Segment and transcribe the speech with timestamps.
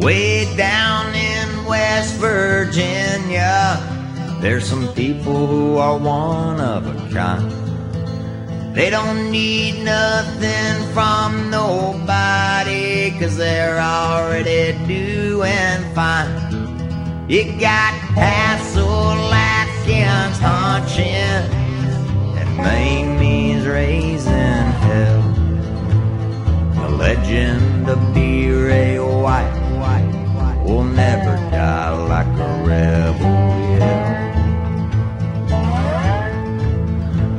[0.00, 3.78] Way down in West Virginia,
[4.40, 7.52] there's some people who are one of a kind.
[8.74, 17.28] They don't need nothing from nobody, cause they're already doing fine.
[17.28, 18.78] You got Appalachians
[20.38, 21.44] hunching,
[22.38, 25.22] and Mamie's raising hell.
[26.74, 28.50] The legend of D.
[28.50, 29.59] Ray White
[30.70, 33.38] will never die like a rebel
[33.74, 34.06] yell.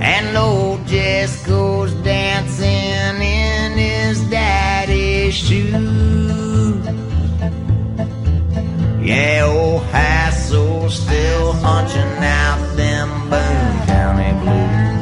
[0.02, 6.86] And old Jess goes dancing in his daddy's shoes.
[9.02, 15.01] Yeah, old Hassel's still hunching out them Boone County blues.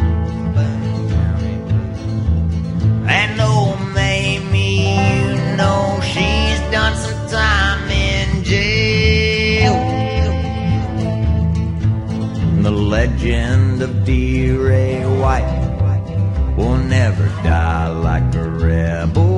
[13.10, 14.52] Legend of D.
[14.52, 19.29] Ray White will never die like a rebel,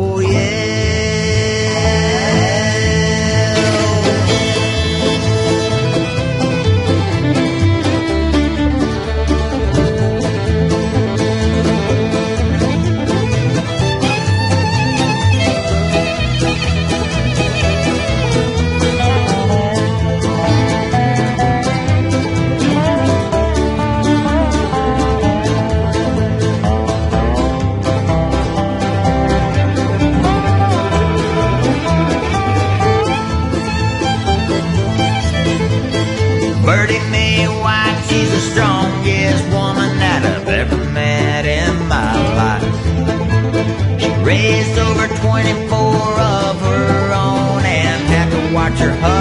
[36.72, 44.02] Birdie Mae White, she's the strongest woman that I've ever met in my life.
[44.02, 49.21] She raised over 24 of her own and had to watch her husband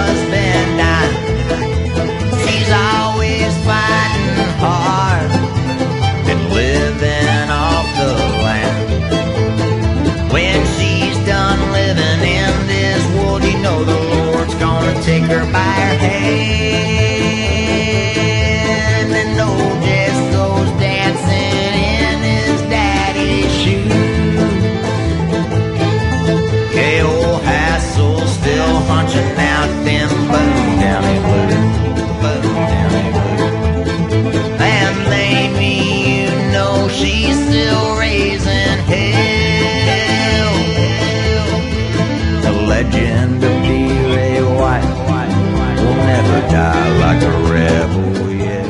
[46.99, 48.65] like a rebel yet.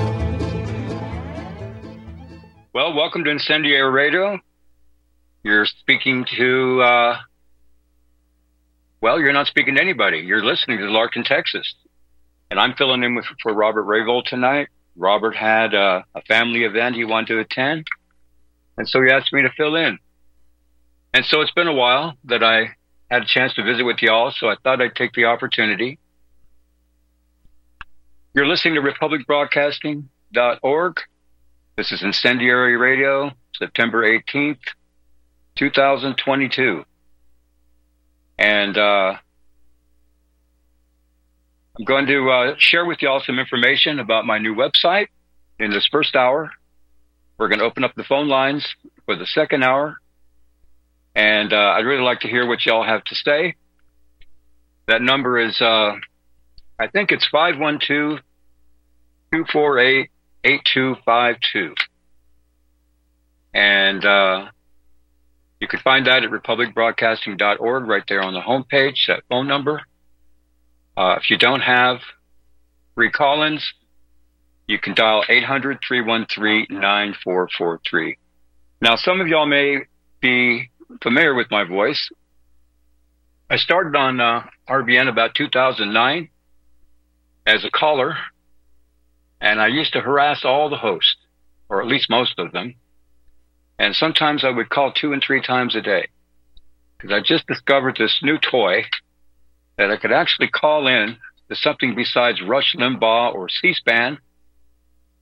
[2.74, 4.40] Well, welcome to Incendiary Radio.
[5.44, 7.18] You're speaking to, uh,
[9.02, 10.20] well, you're not speaking to anybody.
[10.20, 11.74] You're listening to Larkin, Texas.
[12.50, 14.68] And I'm filling in with, for Robert Reyvolt tonight.
[14.96, 17.88] Robert had uh, a family event he wanted to attend.
[18.78, 20.00] And so he asked me to fill in.
[21.14, 22.76] And so it's been a while that I
[23.10, 26.00] had a chance to visit with y'all, so I thought I'd take the opportunity.
[28.34, 31.00] You're listening to republicbroadcasting.org.
[31.76, 34.62] This is Incendiary Radio, September 18th,
[35.58, 36.86] 2022.
[38.40, 39.18] And uh,
[41.78, 45.08] I'm going to uh, share with y'all some information about my new website
[45.60, 46.52] in this first hour.
[47.38, 48.66] We're going to open up the phone lines
[49.06, 49.98] for the second hour.
[51.14, 53.56] And uh, I'd really like to hear what y'all have to say.
[54.88, 55.96] That number is, uh,
[56.82, 58.22] I think it's 512
[59.32, 60.10] 248
[60.44, 61.76] 8252.
[63.54, 64.48] And uh,
[65.60, 69.84] you can find that at republicbroadcasting.org right there on the homepage, that phone number.
[70.98, 72.00] Uh, if you don't have
[72.96, 73.74] free call ins,
[74.68, 78.18] you can dial 800 313 9443.
[78.82, 79.82] Now, some of y'all may
[80.20, 80.72] be
[81.04, 82.10] familiar with my voice.
[83.52, 86.30] I started on uh, RBN about 2009
[87.46, 88.16] as a caller
[89.42, 91.18] and I used to harass all the hosts,
[91.68, 92.76] or at least most of them.
[93.80, 96.10] And sometimes I would call two and three times a day
[96.98, 98.86] because I just discovered this new toy
[99.78, 101.18] that I could actually call in
[101.50, 104.20] to something besides Rush Limbaugh or C-SPAN,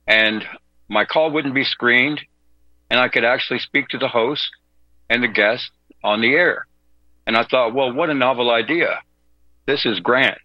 [0.06, 0.44] and
[0.88, 2.20] my call wouldn't be screened,
[2.90, 4.50] and I could actually speak to the host
[5.08, 5.70] and the guest
[6.04, 6.66] on the air.
[7.26, 9.00] And I thought, well, what a novel idea.
[9.66, 10.40] This is Grant.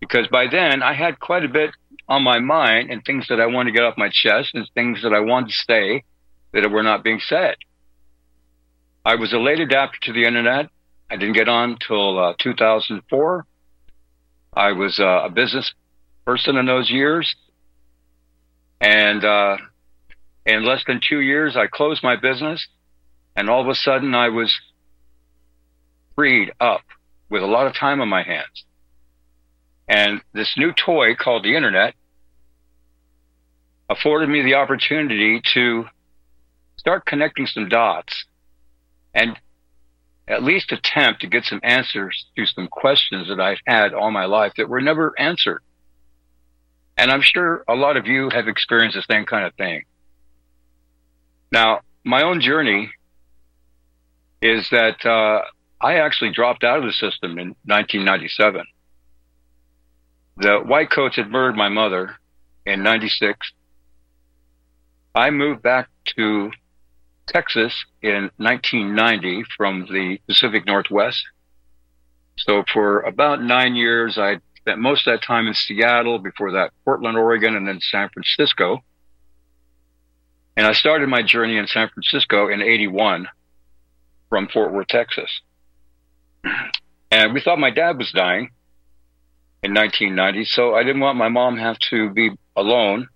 [0.00, 1.70] Because by then I had quite a bit
[2.08, 5.02] on my mind and things that I wanted to get off my chest and things
[5.02, 6.04] that I wanted to say
[6.52, 7.56] that were not being said.
[9.04, 10.70] I was a late adapter to the internet
[11.10, 13.44] I didn't get on till uh, 2004.
[14.54, 15.72] I was uh, a business
[16.24, 17.34] person in those years.
[18.80, 19.56] And uh,
[20.46, 22.66] in less than two years, I closed my business.
[23.34, 24.56] And all of a sudden, I was
[26.14, 26.82] freed up
[27.28, 28.64] with a lot of time on my hands.
[29.90, 31.94] And this new toy called the internet
[33.88, 35.86] afforded me the opportunity to
[36.76, 38.24] start connecting some dots
[39.12, 39.36] and
[40.28, 44.26] at least attempt to get some answers to some questions that I've had all my
[44.26, 45.60] life that were never answered.
[46.96, 49.86] And I'm sure a lot of you have experienced the same kind of thing.
[51.50, 52.92] Now, my own journey
[54.40, 55.42] is that uh,
[55.80, 58.64] I actually dropped out of the system in 1997.
[60.36, 62.16] The white coats had murdered my mother
[62.64, 63.52] in 96.
[65.14, 66.50] I moved back to
[67.26, 71.22] Texas in 1990 from the Pacific Northwest.
[72.38, 76.72] So for about nine years, I spent most of that time in Seattle, before that
[76.84, 78.82] Portland, Oregon, and then San Francisco.
[80.56, 83.28] And I started my journey in San Francisco in 81
[84.28, 85.40] from Fort Worth, Texas.
[87.12, 88.50] And we thought my dad was dying
[89.62, 93.08] in 1990, so I didn't want my mom have to be alone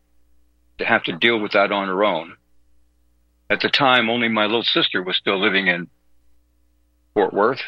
[0.79, 2.37] to have to deal with that on her own.
[3.49, 5.88] At the time, only my little sister was still living in
[7.14, 7.62] Fort Worth.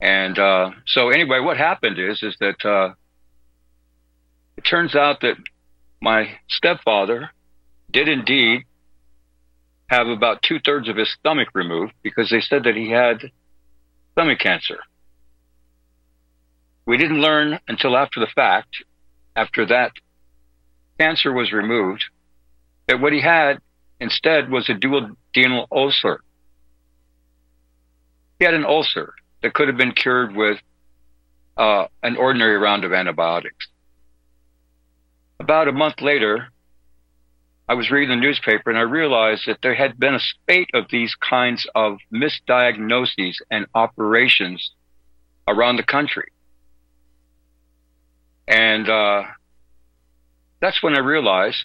[0.00, 2.94] And uh, so, anyway, what happened is is that uh,
[4.56, 5.36] it turns out that
[6.00, 7.30] my stepfather
[7.90, 8.64] did indeed
[9.86, 13.30] have about two thirds of his stomach removed because they said that he had
[14.12, 14.78] stomach cancer.
[16.86, 18.84] We didn't learn until after the fact,
[19.36, 19.92] after that
[20.98, 22.04] cancer was removed,
[22.88, 23.60] that what he had
[24.00, 26.20] instead was a dual duodenal ulcer.
[28.38, 30.58] He had an ulcer that could have been cured with
[31.56, 33.68] uh, an ordinary round of antibiotics.
[35.38, 36.48] About a month later,
[37.68, 40.86] I was reading the newspaper and I realized that there had been a spate of
[40.90, 44.72] these kinds of misdiagnoses and operations
[45.46, 46.28] around the country.
[48.46, 49.24] And uh,
[50.60, 51.64] that's when I realized,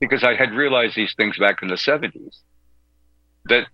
[0.00, 2.38] because I had realized these things back in the 70s,
[3.46, 3.66] that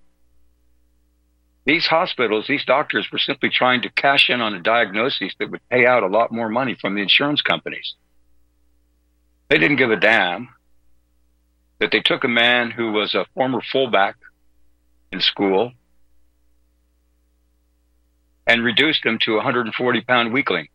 [1.65, 5.61] these hospitals, these doctors were simply trying to cash in on a diagnosis that would
[5.69, 7.95] pay out a lot more money from the insurance companies.
[9.49, 10.49] They didn't give a damn
[11.79, 14.17] that they took a man who was a former fullback
[15.13, 15.73] in school
[18.47, 20.69] and reduced him to a 140 pound weakling.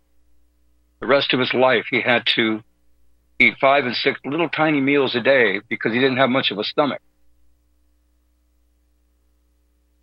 [1.05, 2.63] The rest of his life, he had to
[3.39, 6.57] eat five and six little tiny meals a day because he didn't have much of
[6.57, 6.99] a stomach.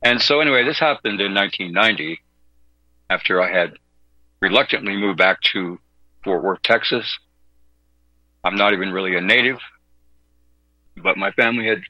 [0.00, 2.20] And so, anyway, this happened in 1990
[3.10, 3.72] after I had
[4.38, 5.80] reluctantly moved back to
[6.22, 7.18] Fort Worth, Texas.
[8.44, 9.58] I'm not even really a native,
[11.02, 11.82] but my family had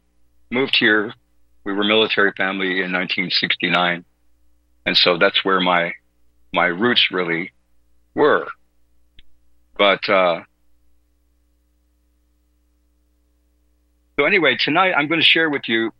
[0.50, 1.12] moved here.
[1.64, 4.06] We were military family in 1969.
[4.86, 5.92] And so that's where my,
[6.54, 7.52] my roots really
[8.14, 8.48] were.
[9.76, 10.42] But, uh,
[14.18, 15.92] so anyway, tonight I'm going to share with you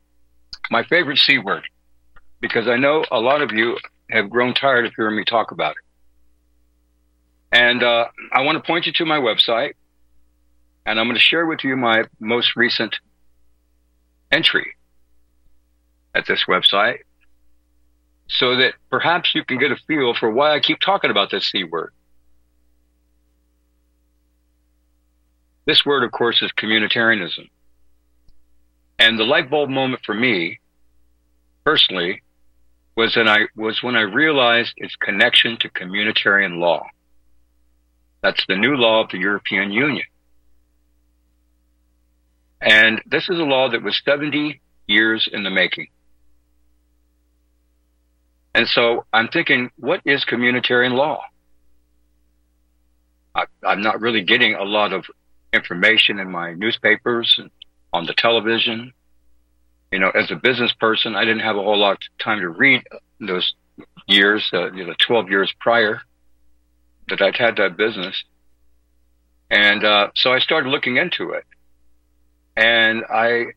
[0.71, 1.65] my favorite C word
[2.41, 3.79] because I know a lot of you
[4.11, 5.83] have grown tired of hearing me talk about it.
[7.53, 9.73] And uh, I want to point you to my website,
[10.87, 12.97] and I'm going to share with you my most recent
[14.31, 14.75] entry
[16.15, 16.99] at this website
[18.29, 21.51] so that perhaps you can get a feel for why I keep talking about this
[21.51, 21.93] C word.
[25.65, 27.49] This word, of course, is communitarianism.
[28.99, 30.61] And the light bulb moment for me,
[31.65, 32.23] personally,
[32.97, 36.85] was when I was when I realized its connection to communitarian law.
[38.23, 40.05] That's the new law of the European Union.
[42.61, 45.89] And this is a law that was 70 years in the making.
[48.55, 51.23] And so I'm thinking, what is communitarian law?
[53.35, 55.07] I, am not really getting a lot of
[55.53, 57.39] information in my newspapers
[57.93, 58.93] on the television
[59.93, 62.49] you know, as a business person, I didn't have a whole lot of time to
[62.49, 62.83] read
[63.21, 63.55] those
[64.09, 66.01] years, uh, you know, 12 years prior
[67.09, 68.25] that I'd had that business.
[69.51, 71.45] And, uh, so I started looking into it.
[72.57, 73.49] And I,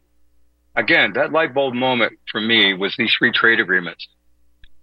[0.76, 4.06] again, that light bulb moment for me was these free trade agreements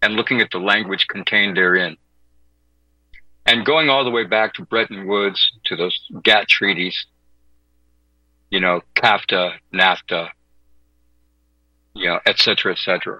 [0.00, 1.98] and looking at the language contained therein.
[3.44, 7.06] And going all the way back to Bretton Woods, to those GATT treaties,
[8.50, 10.28] you know, CAFTA, NAFTA,
[11.94, 13.18] you know, et cetera, et cetera.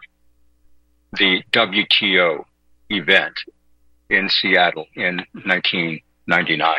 [1.19, 2.45] the WTO
[2.91, 3.35] event
[4.09, 6.75] in Seattle in 1999.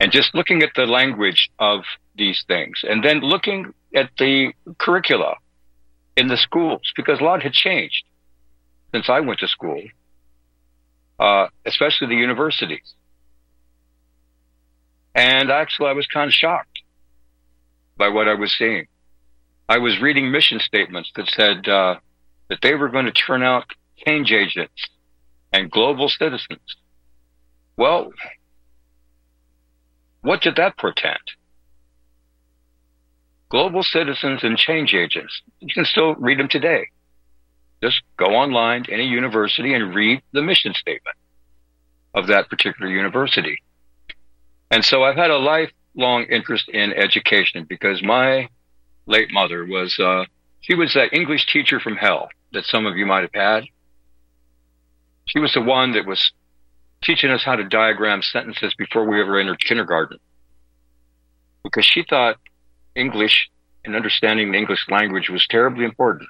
[0.00, 1.84] And just looking at the language of
[2.16, 5.36] these things and then looking at the curricula
[6.16, 8.04] in the schools, because a lot had changed
[8.94, 9.82] since I went to school,
[11.18, 12.94] uh, especially the universities.
[15.14, 16.82] And actually, I was kind of shocked
[17.96, 18.86] by what I was seeing.
[19.68, 21.96] I was reading mission statements that said uh,
[22.48, 23.64] that they were going to turn out
[23.96, 24.88] change agents
[25.52, 26.76] and global citizens.
[27.76, 28.12] Well,
[30.20, 31.18] what did that portend?
[33.48, 35.40] Global citizens and change agents.
[35.60, 36.88] You can still read them today.
[37.86, 41.16] Just go online to any university and read the mission statement
[42.14, 43.58] of that particular university.
[44.72, 48.48] And so I've had a lifelong interest in education because my
[49.06, 50.24] late mother was, uh,
[50.62, 53.64] she was that English teacher from hell that some of you might have had.
[55.26, 56.32] She was the one that was
[57.04, 60.18] teaching us how to diagram sentences before we ever entered kindergarten
[61.62, 62.36] because she thought
[62.96, 63.48] English
[63.84, 66.28] and understanding the English language was terribly important.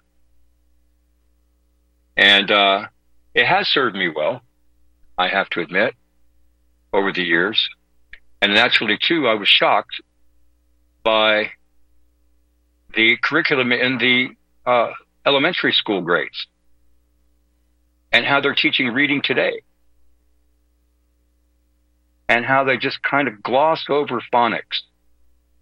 [2.17, 2.87] And uh,
[3.35, 4.43] it has served me well,
[5.19, 5.95] I have to admit,
[6.93, 7.69] over the years.
[8.41, 10.01] And naturally, too, I was shocked
[11.03, 11.51] by
[12.95, 14.29] the curriculum in the
[14.65, 14.93] uh,
[15.27, 16.47] elementary school grades
[18.13, 19.61] and how they're teaching reading today
[22.29, 24.83] and how they just kind of gloss over phonics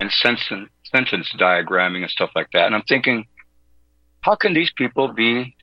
[0.00, 2.66] and sentence, sentence diagramming and stuff like that.
[2.66, 3.26] And I'm thinking,
[4.20, 5.56] how can these people be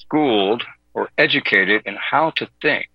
[0.00, 0.62] schooled
[0.94, 2.88] or educated in how to think?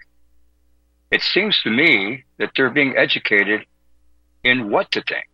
[1.11, 3.65] It seems to me that they're being educated
[4.43, 5.27] in what to think.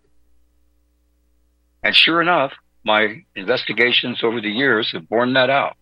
[1.84, 5.76] And sure enough, my investigations over the years have borne that out.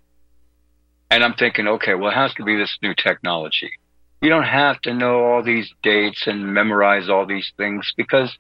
[1.10, 3.72] And I'm thinking, okay, well, it has to be this new technology.
[4.22, 8.36] You don't have to know all these dates and memorize all these things because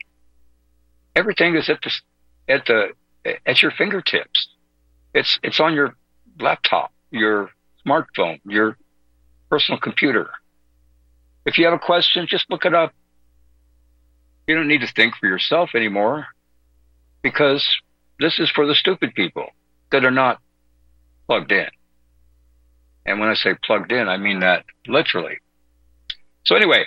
[1.15, 1.91] everything is at the
[2.53, 2.89] at the
[3.45, 4.49] at your fingertips.
[5.13, 5.95] It's it's on your
[6.39, 7.49] laptop, your
[7.85, 8.77] smartphone, your
[9.49, 10.29] personal computer.
[11.45, 12.93] If you have a question, just look it up.
[14.47, 16.27] You don't need to think for yourself anymore
[17.21, 17.65] because
[18.19, 19.47] this is for the stupid people
[19.91, 20.39] that are not
[21.27, 21.67] plugged in.
[23.05, 25.39] And when I say plugged in, I mean that literally.
[26.45, 26.85] So anyway,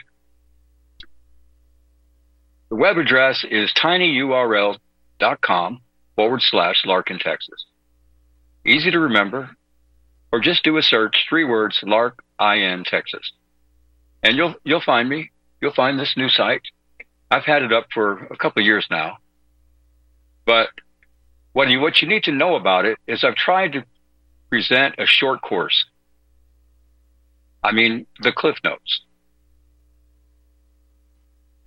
[2.68, 5.80] the web address is tinyurl.com
[6.16, 7.66] forward slash Larkin, Texas.
[8.64, 9.50] Easy to remember,
[10.32, 13.32] or just do a search, three words, Lark IN Texas.
[14.22, 15.30] And you'll, you'll find me.
[15.60, 16.62] You'll find this new site.
[17.30, 19.18] I've had it up for a couple years now.
[20.44, 20.68] But
[21.52, 23.84] what you, what you need to know about it is I've tried to
[24.50, 25.84] present a short course.
[27.62, 29.02] I mean, the Cliff Notes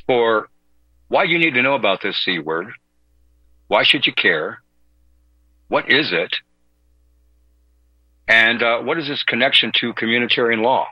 [0.05, 0.49] for
[1.07, 2.67] why you need to know about this C word.
[3.67, 4.61] Why should you care?
[5.67, 6.35] What is it?
[8.27, 10.87] And uh, what is its connection to communitarian law?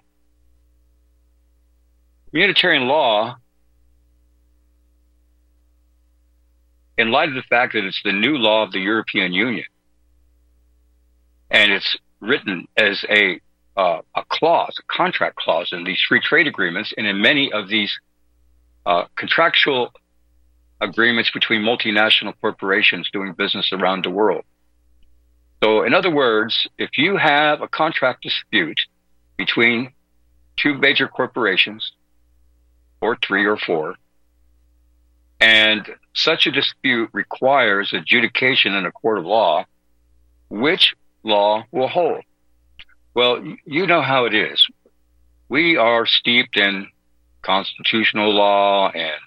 [2.34, 3.38] Communitarian law,
[6.98, 9.66] in light of the fact that it's the new law of the European Union,
[11.50, 13.40] and it's written as a
[13.76, 17.68] uh, a clause, a contract clause in these free trade agreements, and in many of
[17.68, 18.00] these
[18.86, 19.92] uh, contractual
[20.80, 24.44] agreements between multinational corporations doing business around the world.
[25.64, 28.82] So, in other words, if you have a contract dispute
[29.38, 29.94] between
[30.58, 31.94] two major corporations,
[33.00, 33.96] or three or four,
[35.40, 39.64] and such a dispute requires adjudication in a court of law,
[40.50, 42.24] which law will hold?
[43.14, 44.68] Well, you know how it is.
[45.48, 46.88] We are steeped in
[47.42, 49.22] constitutional law and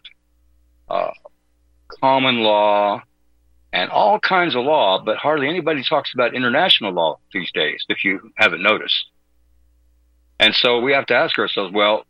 [0.90, 1.12] uh,
[2.02, 3.02] common law,
[3.76, 8.04] and all kinds of law, but hardly anybody talks about international law these days, if
[8.04, 9.10] you haven't noticed.
[10.40, 12.06] And so we have to ask ourselves, well,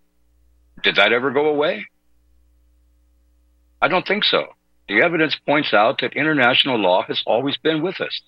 [0.85, 1.87] did that ever go away?
[3.83, 4.45] I don't think so.
[4.89, 8.21] The evidence points out that international law has always been with us,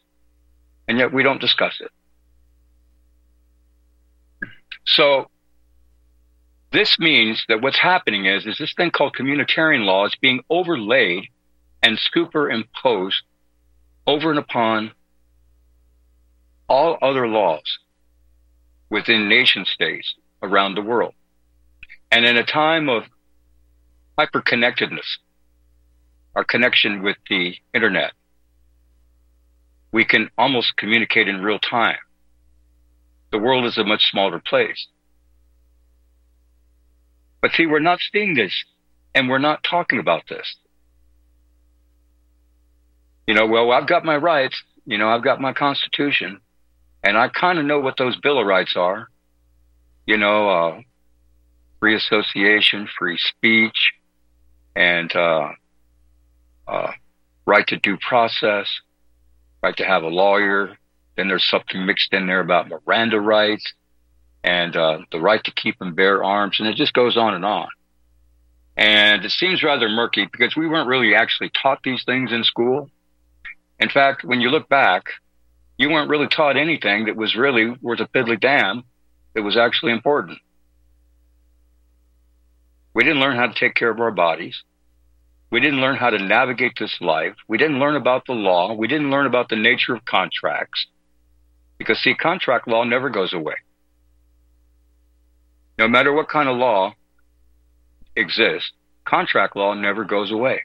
[0.88, 1.92] and yet we don't discuss it.
[4.85, 5.30] So
[6.73, 11.28] this means that what's happening is, is this thing called communitarian law is being overlaid
[11.85, 13.23] and superimposed
[14.09, 14.91] over and upon
[16.67, 17.79] all other laws
[18.88, 21.12] within nation states around the world.
[22.11, 23.03] And in a time of
[24.19, 25.19] hyperconnectedness,
[26.35, 28.12] our connection with the internet,
[29.93, 31.99] we can almost communicate in real time
[33.31, 34.87] the world is a much smaller place.
[37.43, 38.55] But see, we're not seeing this
[39.15, 40.57] and we're not talking about this.
[43.28, 46.40] You know, well, I've got my rights, you know, I've got my constitution
[47.04, 49.06] and I kind of know what those Bill of Rights are.
[50.06, 50.80] You know, uh,
[51.78, 53.92] free association, free speech,
[54.75, 55.50] and uh,
[56.66, 56.92] uh,
[57.44, 58.66] right to due process,
[59.62, 60.78] right to have a lawyer.
[61.18, 63.75] Then there's something mixed in there about Miranda rights
[64.42, 67.44] and uh, the right to keep and bear arms, and it just goes on and
[67.44, 67.68] on.
[68.75, 72.88] And it seems rather murky because we weren't really actually taught these things in school.
[73.80, 75.04] In fact, when you look back,
[75.76, 78.82] you weren't really taught anything that was really worth a piddly damn
[79.35, 80.38] that was actually important.
[82.94, 84.62] We didn't learn how to take care of our bodies.
[85.50, 87.35] We didn't learn how to navigate this life.
[87.47, 88.75] We didn't learn about the law.
[88.75, 90.87] We didn't learn about the nature of contracts.
[91.78, 93.54] Because see, contract law never goes away.
[95.78, 96.94] No matter what kind of law
[98.16, 98.73] exists,
[99.04, 100.64] contract law never goes away.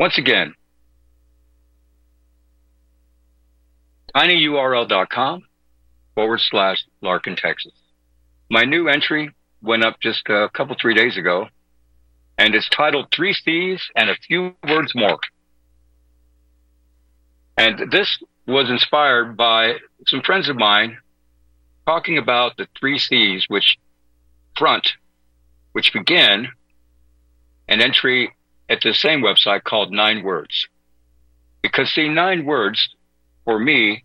[0.00, 0.54] Once again,
[4.14, 5.42] tinyurl.com
[6.14, 7.72] forward slash Larkin, Texas.
[8.50, 9.30] My new entry
[9.62, 11.48] went up just a couple, three days ago,
[12.36, 15.18] and it's titled Three C's and a Few Words More.
[17.56, 19.74] And this was inspired by
[20.06, 20.98] some friends of mine
[21.86, 23.78] talking about the three C's, which
[24.56, 24.92] front,
[25.72, 26.48] which begin
[27.68, 28.34] an entry
[28.68, 30.68] at the same website called Nine Words.
[31.62, 32.94] Because see, nine words
[33.44, 34.04] for me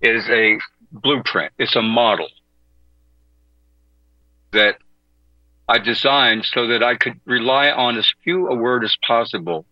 [0.00, 0.58] is a
[0.92, 1.52] blueprint.
[1.58, 2.28] It's a model
[4.52, 4.78] that
[5.68, 9.66] I designed so that I could rely on as few a word as possible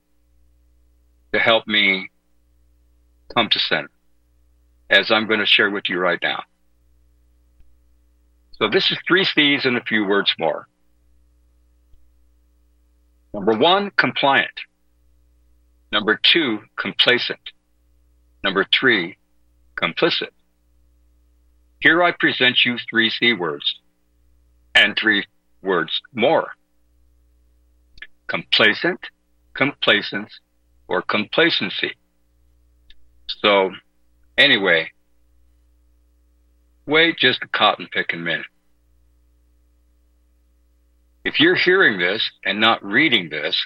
[1.32, 2.10] to help me
[3.34, 3.90] come to center,
[4.90, 6.42] as I'm going to share with you right now.
[8.58, 10.68] So this is three C's and a few words more.
[13.34, 14.60] Number one, compliant.
[15.92, 17.40] Number two, complacent.
[18.46, 19.16] Number three,
[19.74, 20.28] complicit.
[21.80, 23.80] Here I present you three C words
[24.72, 25.26] and three
[25.62, 26.50] words more.
[28.28, 29.00] Complacent,
[29.54, 30.38] complacence,
[30.86, 31.90] or complacency.
[33.26, 33.72] So,
[34.38, 34.92] anyway,
[36.86, 38.46] wait just a cotton picking minute.
[41.24, 43.60] If you're hearing this and not reading this,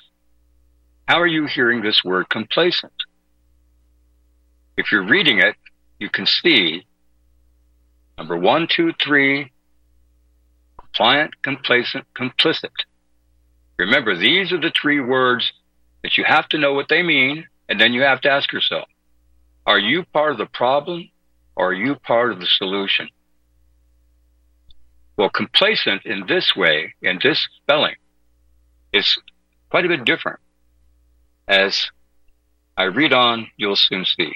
[1.06, 2.94] how are you hearing this word complacent?
[4.80, 5.56] If you're reading it,
[5.98, 6.86] you can see
[8.16, 9.52] number one, two, three,
[10.78, 12.72] compliant, complacent, complicit.
[13.78, 15.52] Remember, these are the three words
[16.02, 18.88] that you have to know what they mean, and then you have to ask yourself,
[19.66, 21.10] are you part of the problem
[21.56, 23.10] or are you part of the solution?
[25.18, 27.96] Well, complacent in this way, in this spelling,
[28.94, 29.18] is
[29.68, 30.40] quite a bit different.
[31.46, 31.90] As
[32.78, 34.32] I read on, you'll soon see.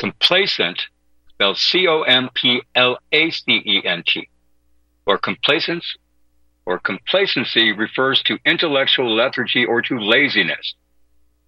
[0.00, 0.88] Complacent,
[1.28, 2.28] spelled C-O-M-P-L-A-C-E-N-T,
[5.04, 5.96] or complacence
[6.64, 10.74] or complacency refers to intellectual lethargy or to laziness.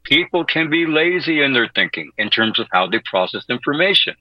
[0.02, 4.16] People can be lazy in their thinking in terms of how they process information.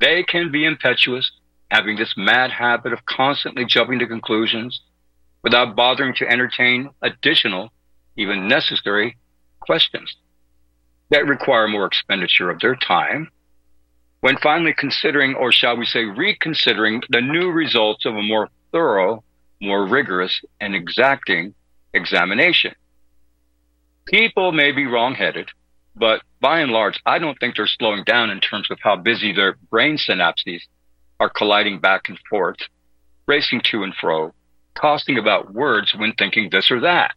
[0.00, 1.30] They can be impetuous,
[1.70, 4.80] having this mad habit of constantly jumping to conclusions
[5.42, 7.68] without bothering to entertain additional,
[8.16, 9.18] even necessary
[9.60, 10.16] questions
[11.14, 13.30] that require more expenditure of their time
[14.20, 19.22] when finally considering, or shall we say, reconsidering the new results of a more thorough,
[19.60, 21.54] more rigorous, and exacting
[21.92, 22.74] examination.
[24.06, 25.50] People may be wrong-headed,
[25.94, 29.32] but by and large, I don't think they're slowing down in terms of how busy
[29.32, 30.62] their brain synapses
[31.20, 32.58] are colliding back and forth,
[33.26, 34.34] racing to and fro,
[34.74, 37.14] tossing about words when thinking this or that.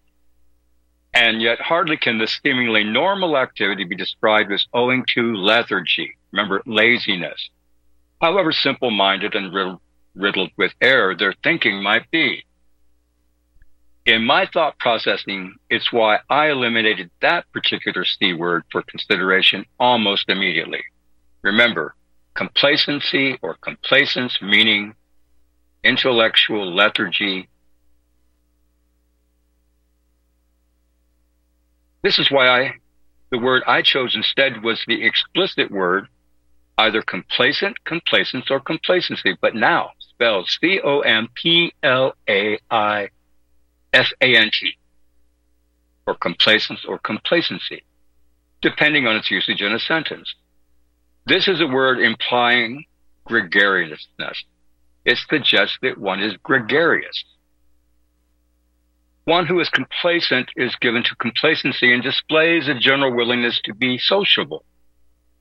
[1.19, 6.61] And yet hardly can this seemingly normal activity be described as owing to lethargy, Remember,
[6.67, 7.49] laziness.
[8.21, 9.79] However simple minded and
[10.13, 12.45] riddled with error their thinking might be.
[14.05, 20.29] In my thought processing, it's why I eliminated that particular C word for consideration almost
[20.29, 20.83] immediately.
[21.41, 21.95] Remember,
[22.35, 24.93] complacency or complacence meaning
[25.83, 27.49] intellectual lethargy.
[32.03, 32.73] This is why I,
[33.31, 36.07] the word I chose instead was the explicit word
[36.77, 43.09] either complacent, complacence, or complacency, but now spelled C O M P L A I
[43.93, 44.77] S A N T,
[46.05, 47.83] or complacence or complacency,
[48.61, 50.35] depending on its usage in a sentence.
[51.25, 52.85] This is a word implying
[53.25, 54.43] gregariousness.
[55.03, 57.23] It suggests that one is gregarious.
[59.27, 63.97] One who is complacent is given to complacency and displays a general willingness to be
[63.97, 64.63] sociable.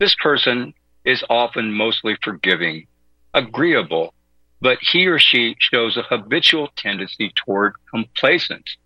[0.01, 2.89] This person is often mostly forgiving,
[3.33, 4.13] agreeable,
[4.61, 8.77] but he or she shows a habitual tendency toward complacence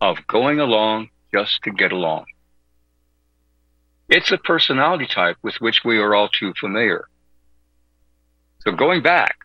[0.00, 2.24] of going along just to get along.
[4.08, 7.06] It's a personality type with which we are all too familiar.
[8.62, 9.36] So going back,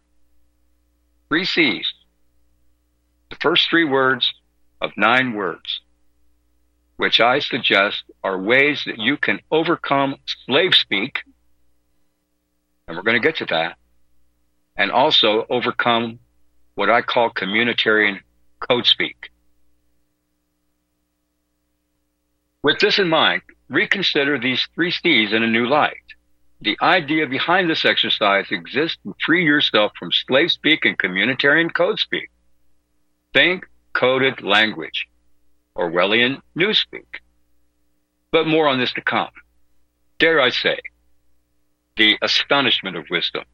[1.30, 1.94] three C's.
[3.30, 4.34] The first three words
[4.86, 5.82] of nine words,
[6.98, 11.24] which I suggest are ways that you can overcome slave speak.
[12.88, 13.78] And we're going to get to that.
[14.78, 16.20] And also overcome
[16.76, 18.20] what I call communitarian
[18.60, 19.32] code speak.
[22.62, 25.98] With this in mind, reconsider these three C's in a new light.
[26.62, 32.00] The idea behind this exercise exists to free yourself from slave speak and communitarian code
[32.00, 32.30] speak.
[33.34, 35.08] Think coded language,
[35.76, 37.22] Orwellian newspeak.
[38.32, 39.32] But more on this to come.
[40.20, 40.80] Dare I say,
[41.98, 43.46] the astonishment of wisdom.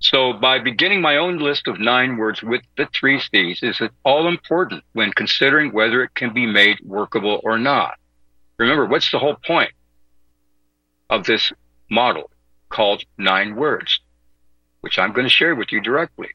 [0.00, 3.90] So by beginning my own list of nine words with the three C's is it
[4.04, 7.98] all important when considering whether it can be made workable or not.
[8.58, 9.72] Remember, what's the whole point
[11.10, 11.52] of this
[11.90, 12.30] model
[12.70, 14.00] called nine words,
[14.80, 16.28] which I'm going to share with you directly?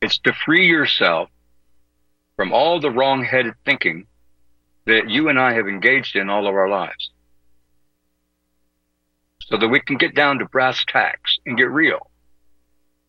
[0.00, 1.28] It's to free yourself
[2.36, 4.06] from all the wrong headed thinking
[4.86, 7.10] that you and I have engaged in all of our lives.
[9.42, 12.10] So that we can get down to brass tacks and get real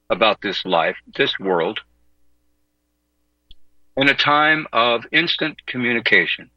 [0.10, 1.80] about this life, this world,
[3.96, 6.50] in a time of instant communication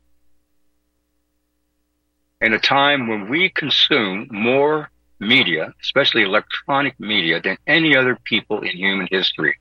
[2.40, 8.60] in a time when we consume more media, especially electronic media, than any other people
[8.60, 9.56] in human history.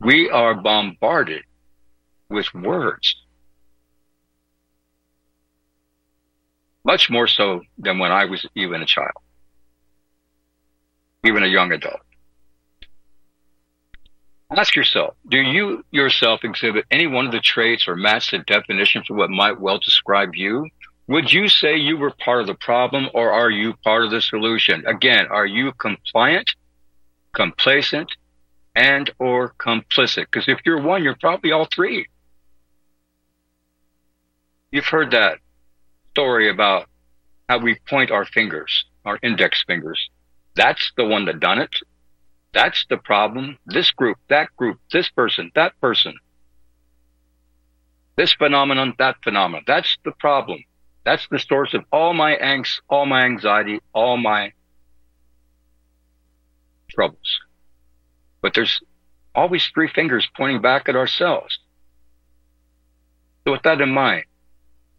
[0.00, 1.42] We are bombarded
[2.28, 3.16] with words.
[6.84, 9.10] Much more so than when I was even a child,
[11.24, 12.00] even a young adult.
[14.56, 19.02] Ask yourself, do you yourself exhibit any one of the traits or match the definition
[19.02, 20.68] for what might well describe you?
[21.08, 24.20] Would you say you were part of the problem or are you part of the
[24.20, 24.86] solution?
[24.86, 26.48] Again, are you compliant,
[27.32, 28.10] complacent,
[28.76, 30.26] and or complicit?
[30.30, 32.06] Because if you're one, you're probably all three.
[34.70, 35.38] You've heard that
[36.10, 36.86] story about
[37.48, 40.10] how we point our fingers, our index fingers.
[40.54, 41.74] That's the one that done it.
[42.52, 43.58] That's the problem.
[43.66, 46.14] This group, that group, this person, that person.
[48.16, 49.64] This phenomenon, that phenomenon.
[49.66, 50.64] That's the problem.
[51.04, 54.52] That's the source of all my angst, all my anxiety, all my
[56.90, 57.40] troubles.
[58.46, 58.80] But there's
[59.34, 61.58] always three fingers pointing back at ourselves.
[63.42, 64.26] So with that in mind,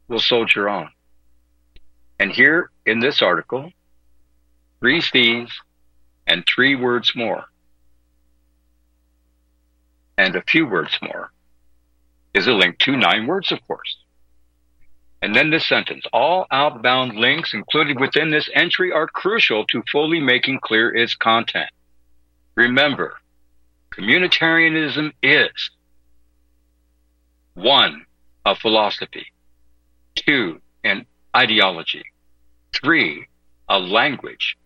[0.10, 0.90] we'll soldier on.
[2.20, 3.72] And here in this article,
[4.82, 5.50] three C's
[6.28, 7.46] and three words more,
[10.18, 11.32] and a few words more,
[12.34, 13.96] is a link to nine words, of course.
[15.22, 20.20] And then this sentence, all outbound links included within this entry are crucial to fully
[20.20, 21.70] making clear its content.
[22.56, 23.16] Remember,
[23.98, 25.72] communitarianism is
[27.56, 28.06] one,
[28.46, 29.26] a philosophy,
[30.16, 31.06] two, an
[31.36, 32.04] ideology,
[32.74, 33.28] three,
[33.68, 34.58] a language,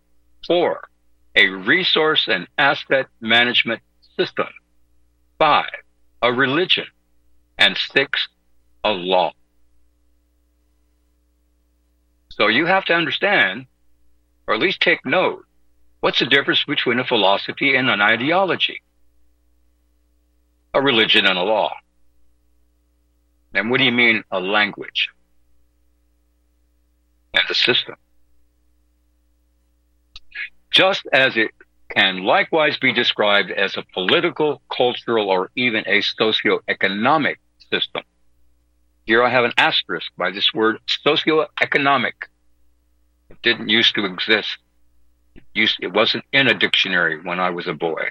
[0.46, 0.90] four,
[1.36, 3.82] a resource and asset management
[4.18, 4.48] system.
[5.40, 5.72] Five,
[6.22, 6.86] a religion.
[7.58, 8.28] And six,
[8.84, 9.34] a law.
[12.32, 13.68] So you have to understand,
[14.48, 15.46] or at least take note,
[16.00, 18.82] what's the difference between a philosophy and an ideology?
[20.74, 21.74] A religion and a law.
[23.54, 25.10] And what do you mean a language?
[27.34, 27.96] And a system
[30.72, 31.52] just as it
[31.94, 38.04] can likewise be described as a political, cultural, or even a socio-economic system.
[39.06, 42.30] Here I have an asterisk by this word socio-economic.
[43.30, 44.58] It didn't used to exist.
[45.36, 48.10] It, used, it wasn't in a dictionary when I was a boy.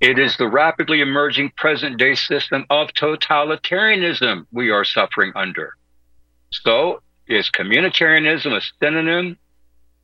[0.00, 5.74] It is the rapidly emerging present day system of totalitarianism we are suffering under.
[6.50, 9.38] So is communitarianism a synonym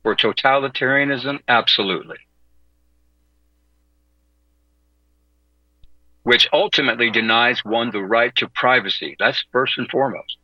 [0.03, 1.39] for totalitarianism?
[1.47, 2.17] Absolutely.
[6.23, 9.15] Which ultimately denies one the right to privacy.
[9.19, 10.37] That's first and foremost.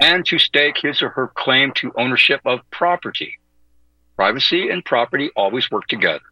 [0.00, 3.38] and to stake his or her claim to ownership of property.
[4.16, 6.24] Privacy and property always work together,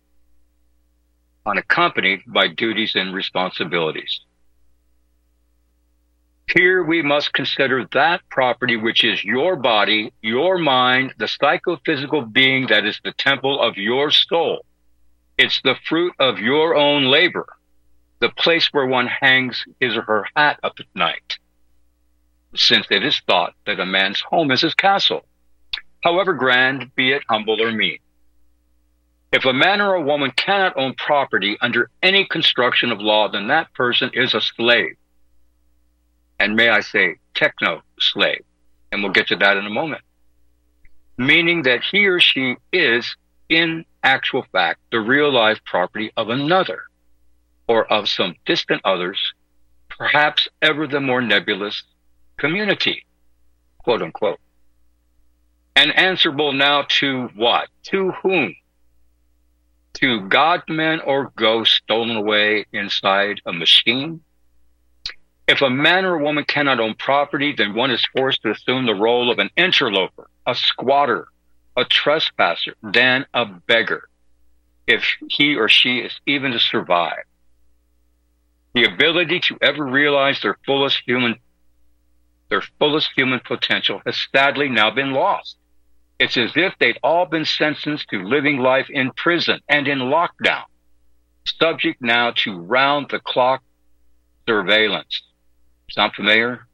[1.46, 4.20] unaccompanied by duties and responsibilities.
[6.55, 12.66] Here we must consider that property which is your body, your mind, the psychophysical being
[12.66, 14.64] that is the temple of your soul.
[15.38, 17.46] It's the fruit of your own labor,
[18.18, 21.38] the place where one hangs his or her hat up at night,
[22.57, 25.24] since it is thought that a man's home is his castle,
[26.03, 27.98] however grand, be it humble or mean.
[29.32, 33.48] If a man or a woman cannot own property under any construction of law, then
[33.48, 34.96] that person is a slave
[36.40, 38.42] and may I say, techno slave.
[38.90, 40.02] And we'll get to that in a moment.
[41.18, 43.14] Meaning that he or she is,
[43.50, 46.80] in actual fact, the real life property of another
[47.68, 49.18] or of some distant others,
[49.90, 51.84] perhaps ever the more nebulous
[52.38, 53.04] community,
[53.78, 54.40] quote unquote.
[55.76, 57.68] And answerable now to what?
[57.90, 58.54] To whom?
[59.94, 64.22] To God men or ghosts stolen away inside a machine?
[65.46, 68.87] If a man or a woman cannot own property, then one is forced to assume
[68.87, 71.26] the role of an interloper, a squatter,
[71.76, 74.09] a trespasser, then a beggar,
[74.87, 77.24] if he or she is even to survive.
[78.74, 81.37] The ability to ever realize their fullest human
[82.48, 85.57] their fullest human potential has sadly now been lost.
[86.20, 90.64] It's as if they'd all been sentenced to living life in prison and in lockdown,
[91.46, 93.62] subject now to round the clock
[94.46, 95.22] surveillance.
[95.90, 96.66] Sound familiar?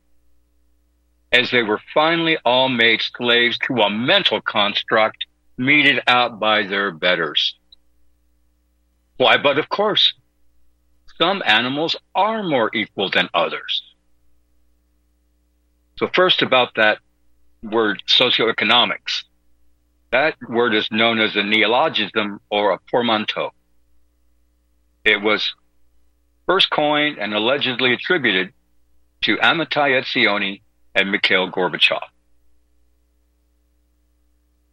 [1.30, 6.90] As they were finally all made slaves to a mental construct meted out by their
[6.90, 7.54] betters.
[9.16, 10.12] Why, but of course,
[11.18, 13.94] some animals are more equal than others.
[16.00, 16.98] So first about that
[17.62, 19.22] word socioeconomics.
[20.16, 23.50] That word is known as a neologism or a portmanteau.
[25.04, 25.54] It was
[26.46, 28.54] first coined and allegedly attributed
[29.24, 30.62] to Amitai Etzioni
[30.94, 32.00] and Mikhail Gorbachev.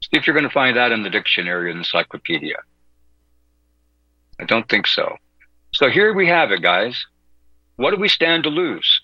[0.04, 2.60] See if you're going to find that in the dictionary or encyclopedia.
[4.40, 5.18] I don't think so.
[5.74, 7.06] So here we have it, guys.
[7.76, 9.02] What do we stand to lose?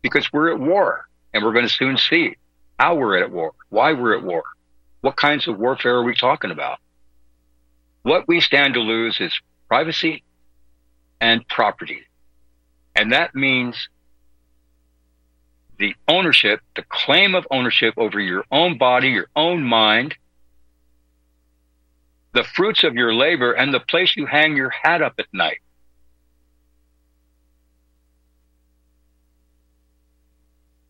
[0.00, 2.36] Because we're at war, and we're going to soon see
[2.78, 4.42] how we're at war, why we're at war,
[5.04, 6.78] what kinds of warfare are we talking about.
[8.04, 9.38] What we stand to lose is
[9.68, 10.24] privacy
[11.20, 12.06] and property.
[12.96, 13.90] And that means
[15.78, 20.14] the ownership, the claim of ownership over your own body, your own mind,
[22.32, 25.60] the fruits of your labor, and the place you hang your hat up at night.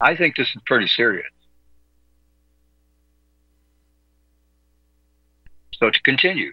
[0.00, 1.33] I think this is pretty serious.
[5.80, 6.52] So to continue.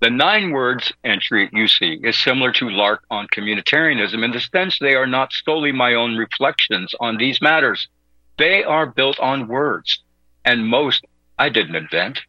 [0.00, 4.78] The nine words entry you see is similar to Lark on communitarianism in the sense
[4.78, 7.88] they are not solely my own reflections on these matters.
[8.36, 10.02] They are built on words,
[10.44, 11.04] and most
[11.38, 12.20] I didn't invent.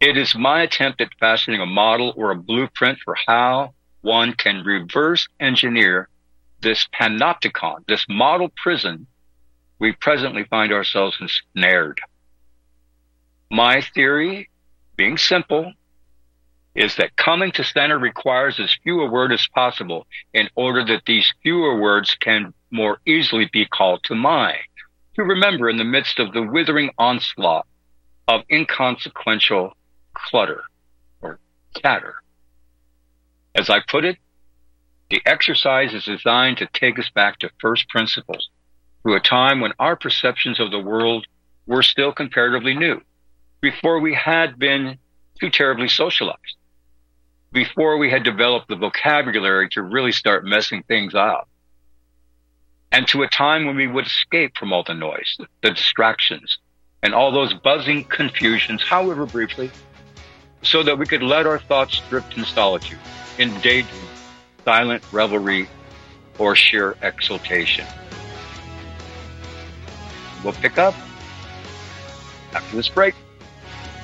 [0.00, 4.64] It is my attempt at fashioning a model or a blueprint for how one can
[4.64, 6.08] reverse engineer
[6.60, 9.06] this panopticon, this model prison
[9.78, 12.00] we presently find ourselves ensnared.
[13.50, 14.48] My theory,
[14.96, 15.72] being simple,
[16.74, 21.04] is that coming to center requires as few a word as possible in order that
[21.06, 24.58] these fewer words can more easily be called to mind,
[25.14, 27.66] to remember in the midst of the withering onslaught
[28.28, 29.74] of inconsequential
[30.12, 30.64] clutter
[31.22, 31.38] or
[31.80, 32.16] chatter.
[33.54, 34.18] As I put it,
[35.08, 38.50] the exercise is designed to take us back to first principles,
[39.06, 41.26] to a time when our perceptions of the world
[41.66, 43.00] were still comparatively new,
[43.70, 44.96] before we had been
[45.40, 46.56] too terribly socialized
[47.52, 51.48] before we had developed the vocabulary to really start messing things up.
[52.92, 56.58] And to a time when we would escape from all the noise, the distractions,
[57.02, 59.72] and all those buzzing confusions, however briefly,
[60.62, 63.00] so that we could let our thoughts drift in solitude,
[63.38, 64.08] in daydream,
[64.64, 65.68] silent revelry,
[66.38, 67.84] or sheer exultation.
[70.44, 70.94] We'll pick up
[72.52, 73.14] after this break.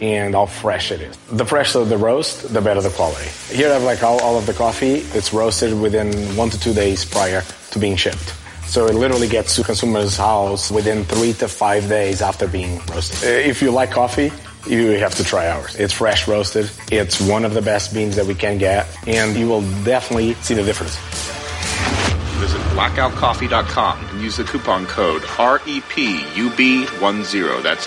[0.00, 1.16] and how fresh it is.
[1.30, 3.28] The fresher the roast, the better the quality.
[3.54, 5.04] Here I have like all, all of the coffee.
[5.16, 8.34] It's roasted within one to two days prior to being shipped.
[8.64, 13.28] So it literally gets to consumers' house within three to five days after being roasted.
[13.28, 14.30] Uh, if you like coffee,
[14.68, 15.74] you have to try ours.
[15.76, 16.70] It's fresh roasted.
[16.92, 20.54] It's one of the best beans that we can get, and you will definitely see
[20.54, 20.96] the difference.
[22.38, 27.62] Visit blackoutcoffee.com and use the coupon code REPUB10.
[27.62, 27.86] That's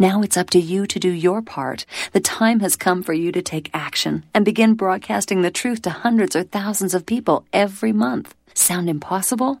[0.00, 1.84] Now it's up to you to do your part.
[2.12, 5.90] The time has come for you to take action and begin broadcasting the truth to
[5.90, 8.34] hundreds or thousands of people every month.
[8.54, 9.60] Sound impossible?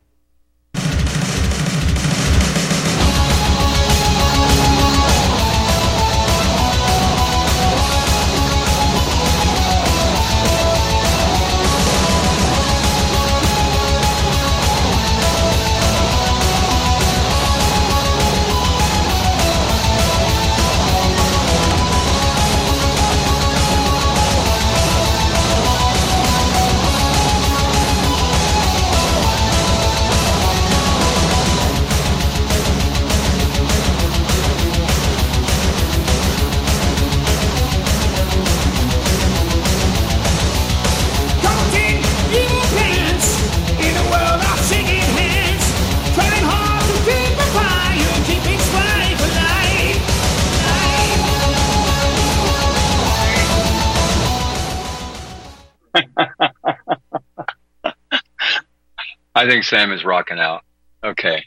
[59.41, 60.63] I think Sam is rocking out.
[61.03, 61.45] Okay.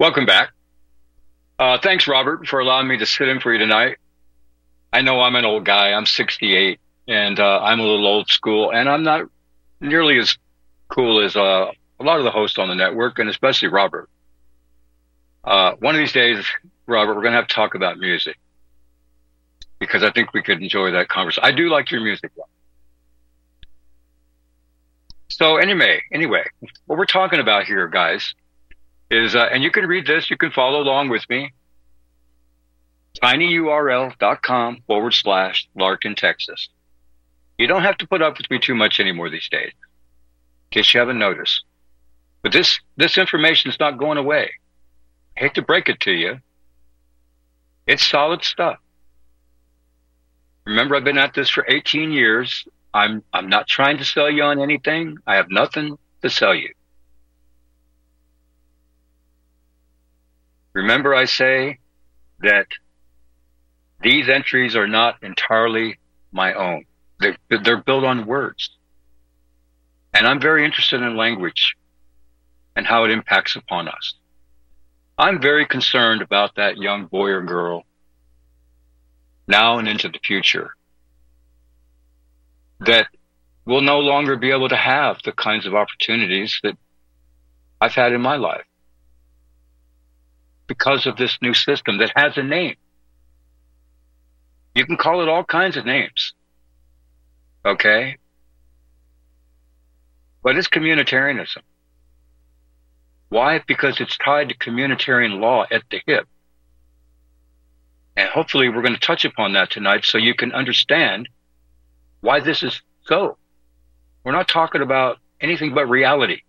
[0.00, 0.52] Welcome back.
[1.58, 3.98] Uh, thanks, Robert, for allowing me to sit in for you tonight.
[4.90, 5.92] I know I'm an old guy.
[5.92, 9.26] I'm 68 and uh, I'm a little old school and I'm not
[9.82, 10.38] nearly as
[10.88, 11.70] cool as uh,
[12.00, 14.08] a lot of the hosts on the network and especially Robert.
[15.44, 16.42] Uh, one of these days,
[16.86, 18.38] Robert, we're going to have to talk about music
[19.78, 21.44] because I think we could enjoy that conversation.
[21.44, 22.32] I do like your music.
[25.36, 26.44] So anyway, anyway,
[26.86, 28.34] what we're talking about here, guys,
[29.10, 31.52] is, uh, and you can read this, you can follow along with me.
[33.22, 36.70] tinyurl.com forward slash Larkin, Texas.
[37.58, 40.94] You don't have to put up with me too much anymore these days, in case
[40.94, 41.64] you haven't noticed.
[42.40, 44.52] But this, this information is not going away.
[45.36, 46.40] I hate to break it to you.
[47.86, 48.78] It's solid stuff.
[50.64, 52.66] Remember, I've been at this for 18 years.
[52.96, 55.18] I'm, I'm not trying to sell you on anything.
[55.26, 56.72] I have nothing to sell you.
[60.72, 61.78] Remember, I say
[62.40, 62.66] that
[64.02, 65.98] these entries are not entirely
[66.32, 66.86] my own.
[67.20, 68.70] They're, they're built on words.
[70.14, 71.76] And I'm very interested in language
[72.76, 74.14] and how it impacts upon us.
[75.18, 77.84] I'm very concerned about that young boy or girl
[79.46, 80.70] now and into the future
[82.80, 83.08] that
[83.64, 86.76] will no longer be able to have the kinds of opportunities that
[87.80, 88.64] I've had in my life
[90.66, 92.76] because of this new system that has a name.
[94.74, 96.34] You can call it all kinds of names.
[97.64, 98.16] Okay?
[100.42, 101.62] But it's communitarianism.
[103.28, 103.60] Why?
[103.66, 106.28] Because it's tied to communitarian law at the hip.
[108.16, 111.28] And hopefully we're going to touch upon that tonight so you can understand
[112.26, 113.38] why this is so.
[114.24, 116.40] We're not talking about anything but reality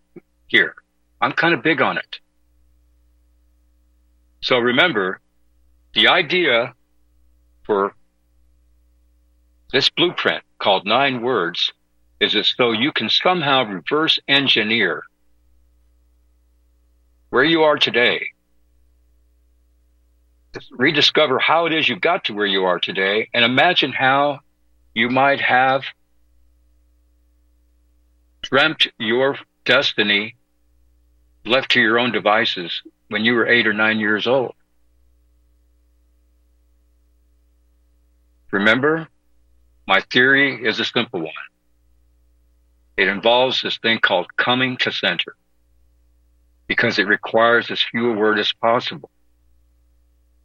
[0.47, 0.73] here.
[1.21, 2.19] I'm kind of big on it.
[4.41, 5.19] So remember,
[5.93, 6.73] the idea
[7.63, 7.93] for
[9.71, 11.71] this blueprint called nine words
[12.19, 15.03] is as though you can somehow reverse engineer
[17.29, 18.29] where you are today,
[20.71, 24.39] rediscover how it is you got to where you are today, and imagine how
[24.97, 25.83] you might have
[28.41, 30.35] dreamt your destiny
[31.45, 34.55] left to your own devices when you were eight or nine years old.
[38.49, 39.07] Remember,
[39.87, 41.45] my theory is a simple one.
[42.97, 45.35] It involves this thing called coming to center
[46.65, 49.11] because it requires as few a word as possible.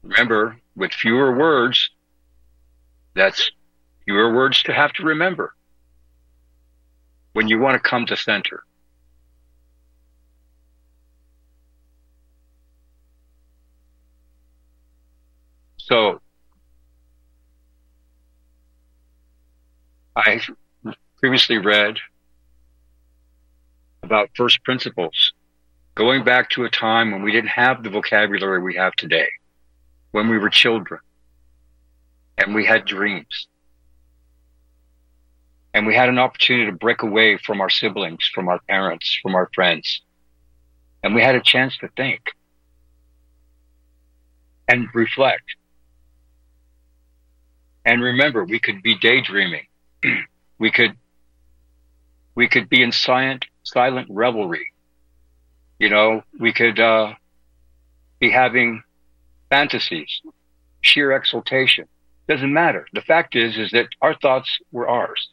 [0.02, 1.88] Remember, with fewer words,
[3.14, 3.50] that's
[4.04, 5.54] fewer words to have to remember
[7.32, 8.64] when you want to come to center.
[15.78, 16.20] So
[20.14, 20.40] I
[21.20, 21.98] previously read
[24.02, 25.32] about first principles,
[25.94, 29.28] going back to a time when we didn't have the vocabulary we have today,
[30.10, 31.00] when we were children
[32.38, 33.48] and we had dreams
[35.74, 39.34] and we had an opportunity to break away from our siblings, from our parents, from
[39.34, 40.02] our friends.
[41.02, 42.20] And we had a chance to think
[44.68, 45.44] and reflect.
[47.84, 49.66] And remember, we could be daydreaming.
[50.58, 50.96] we could,
[52.34, 54.72] we could be in silent, silent revelry.
[55.78, 57.14] You know, we could, uh,
[58.20, 58.84] be having
[59.50, 60.22] fantasies,
[60.80, 61.86] sheer exultation.
[62.28, 62.86] Doesn't matter.
[62.92, 65.31] The fact is, is that our thoughts were ours.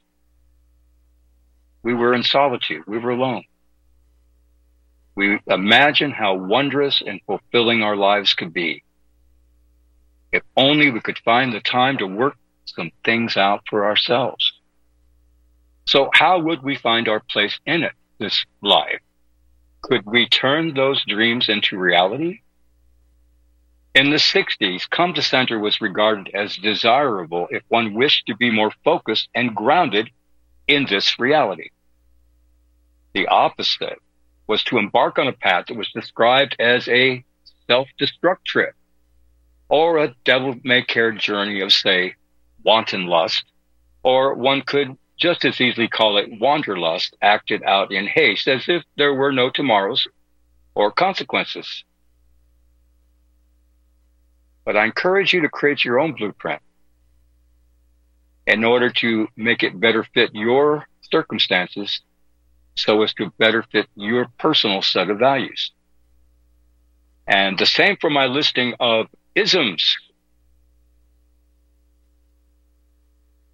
[1.84, 2.84] We were in solitude.
[2.88, 3.44] We were alone.
[5.16, 8.84] We imagine how wondrous and fulfilling our lives could be.
[10.32, 14.54] If only we could find the time to work some things out for ourselves.
[15.88, 19.02] So how would we find our place in it, this life?
[19.82, 22.42] Could we turn those dreams into reality?
[23.96, 28.52] In the 60s, come to center was regarded as desirable if one wished to be
[28.52, 30.12] more focused and grounded
[30.70, 31.72] in this reality.
[33.14, 34.00] The opposite
[34.48, 37.26] was to embark on a path that was described as a
[37.68, 38.76] self-destruct trip
[39.68, 42.16] or a devil may care journey of, say,
[42.64, 43.44] wanton lust,
[44.04, 48.84] or one could just as easily call it wanderlust acted out in haste as if
[48.96, 50.08] there were no tomorrows
[50.76, 51.84] or consequences.
[54.66, 56.62] But I encourage you to create your own blueprint
[58.48, 62.02] in order to make it better fit your circumstances
[62.76, 65.72] so as to better fit your personal set of values.
[67.28, 69.96] And the same for my listing of isms.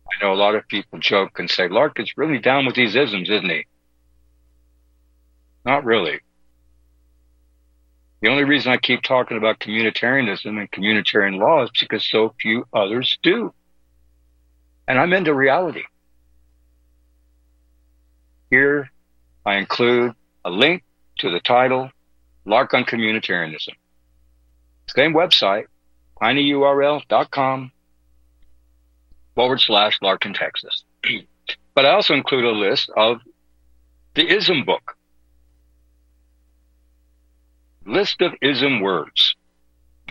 [0.08, 2.96] I know a lot of people joke and say, Lark is really down with these
[2.96, 3.66] isms, isn't he?
[5.66, 6.20] Not really.
[8.22, 12.66] The only reason I keep talking about communitarianism and communitarian law is because so few
[12.74, 13.54] others do.
[14.88, 15.84] And I'm into reality.
[18.50, 18.92] Here
[19.46, 20.14] I include
[20.44, 20.84] a link
[21.20, 21.90] to the title,
[22.46, 23.74] Lark on Communitarianism.
[24.88, 25.66] Same website,
[26.22, 27.72] tinyurl.com
[29.34, 30.84] forward slash Larkin, Texas.
[31.76, 33.18] but I also include a list of
[34.14, 34.96] the ism book.
[37.86, 39.36] List of ism words.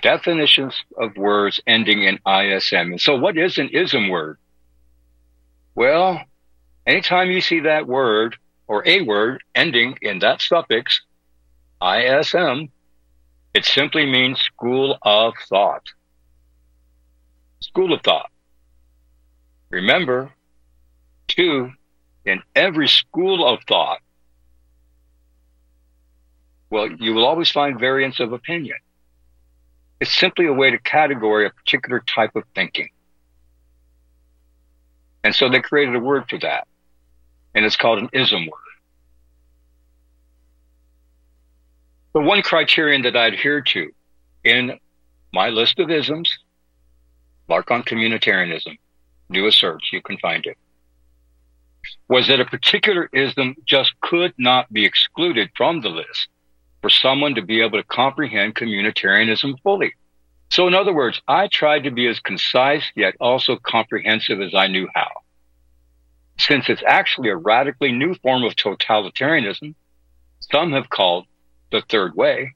[0.03, 2.93] Definitions of words ending in ISM.
[2.93, 4.39] And so what is an ism word?
[5.75, 6.22] Well,
[6.87, 11.01] anytime you see that word or a word ending in that suffix,
[11.83, 12.70] ISM,
[13.55, 15.85] It simply means school of thought.
[17.61, 18.31] School of thought.
[19.70, 20.33] Remember,
[21.29, 21.70] too,
[22.25, 24.01] in every school of thought,
[26.70, 28.77] well, you will always find variance of opinion.
[30.01, 32.89] It's simply a way to categorize a particular type of thinking.
[35.25, 36.68] And so they created a word for that.
[37.55, 38.61] And it's called an ism word.
[42.12, 43.91] The one criterion that I adhere to
[44.45, 44.79] in
[45.33, 46.39] my list of isms,
[47.49, 48.79] mark on communitarianism,
[49.33, 50.57] do a search, you can find it,
[52.09, 56.29] was that a particular ism just could not be excluded from the list
[56.83, 59.95] for someone to be able to comprehend communitarianism fully.
[60.55, 64.68] So in other words, I tried to be as concise yet also comprehensive as I
[64.68, 65.11] knew how.
[66.38, 69.74] Since it's actually a radically new form of totalitarianism,
[70.52, 71.26] some have called
[71.72, 72.55] the third way,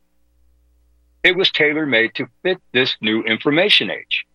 [1.25, 4.27] it was tailor made to fit this new information age,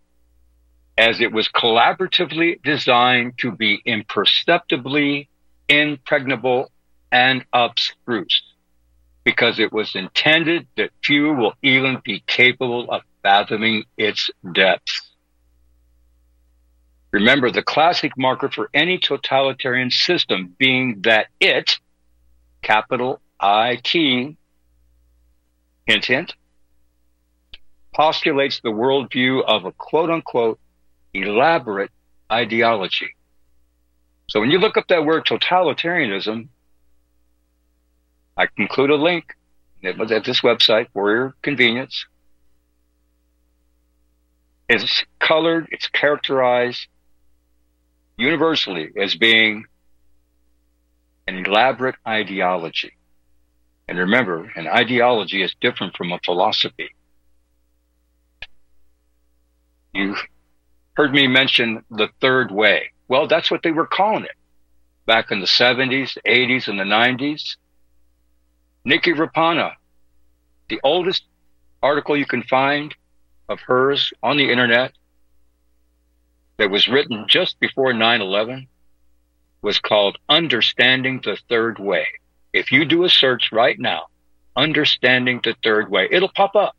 [0.98, 5.30] as it was collaboratively designed to be imperceptibly
[5.70, 6.70] impregnable
[7.10, 8.42] and abstruse,
[9.24, 15.10] because it was intended that few will even be capable of fathoming its depths.
[17.10, 21.78] Remember the classic marker for any totalitarian system being that it,
[22.62, 23.92] capital IT,
[25.86, 26.34] hint, hint,
[27.94, 30.60] postulates the worldview of a quote unquote
[31.14, 31.90] elaborate
[32.30, 33.14] ideology.
[34.28, 36.48] So when you look up that word totalitarianism,
[38.36, 39.24] I include a link
[39.84, 42.06] at this website for your convenience.
[44.82, 46.88] It's colored, it's characterized
[48.16, 49.66] universally as being
[51.28, 52.92] an elaborate ideology.
[53.86, 56.90] And remember, an ideology is different from a philosophy.
[59.92, 60.16] You
[60.94, 62.90] heard me mention the third way.
[63.06, 64.36] Well, that's what they were calling it
[65.06, 67.56] back in the 70s, 80s, and the 90s.
[68.86, 69.74] Niki Raapana,
[70.68, 71.24] the oldest
[71.82, 72.94] article you can find
[73.48, 74.92] of hers on the internet
[76.56, 78.68] that was written just before 9 11
[79.62, 82.06] was called Understanding the Third Way.
[82.52, 84.06] If you do a search right now,
[84.56, 86.76] Understanding the Third Way, it'll pop up.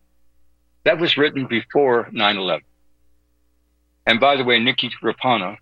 [0.83, 2.63] That was written before 9 11.
[4.07, 5.57] And by the way, Niki Raapana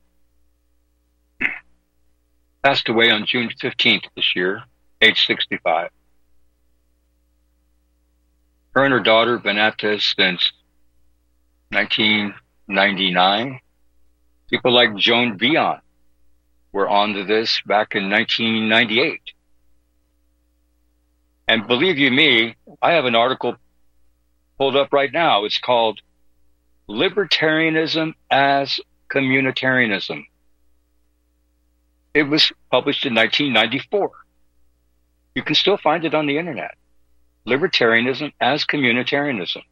[2.63, 4.63] passed away on June 15th this year,
[5.01, 5.89] age 65.
[8.75, 10.51] Her and her daughter have been at this since
[11.73, 13.59] 1999.
[14.49, 15.79] People like Joan Veon
[16.71, 19.21] were onto this back in 1998.
[21.47, 23.55] And believe you me, I have an article
[24.57, 25.45] pulled up right now.
[25.45, 25.99] It's called
[26.89, 30.25] Libertarianism as Communitarianism.
[32.13, 34.11] It was published in 1994.
[35.35, 36.75] You can still find it on the internet.
[37.47, 39.63] Libertarianism as Communitarianism.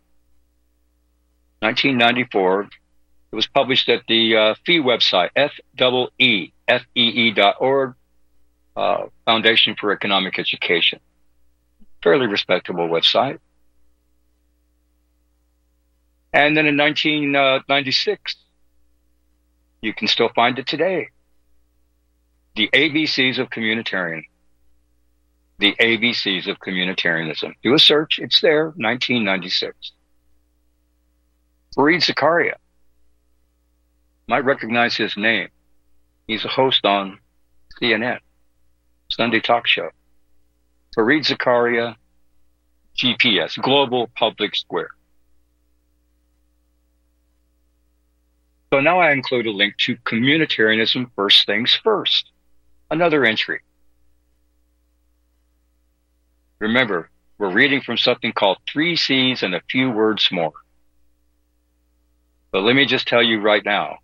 [1.61, 2.69] 1994.
[3.31, 5.63] It was published at the uh, FEE website, F-E-E-F-E-E.org,
[8.75, 10.99] uh, Foundation for Economic Education.
[12.03, 13.39] Fairly respectable website.
[16.33, 18.35] And then in 1996,
[19.81, 21.09] you can still find it today.
[22.55, 24.23] The ABCs of Communitarian.
[25.59, 27.53] The ABCs of Communitarianism.
[27.61, 28.19] Do a search.
[28.19, 29.91] It's there, 1996.
[31.77, 32.55] Fareed Zakaria.
[34.27, 35.49] Might recognize his name.
[36.27, 37.19] He's a host on
[37.81, 38.19] CNN,
[39.09, 39.89] Sunday talk show.
[40.97, 41.95] Fareed Zakaria,
[42.97, 44.91] GPS, Global Public Square.
[48.73, 52.31] So now I include a link to communitarianism first things first.
[52.89, 53.61] Another entry.
[56.59, 60.53] Remember, we're reading from something called Three C's and a Few Words More.
[62.51, 63.99] But let me just tell you right now,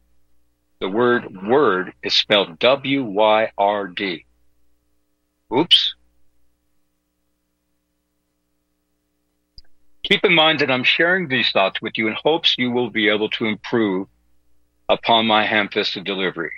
[0.80, 4.26] the word word is spelled W-Y-R-D.
[5.54, 5.96] Oops.
[10.04, 13.10] Keep in mind that I'm sharing these thoughts with you in hopes you will be
[13.10, 14.08] able to improve
[14.88, 16.54] upon my ham-fisted delivery.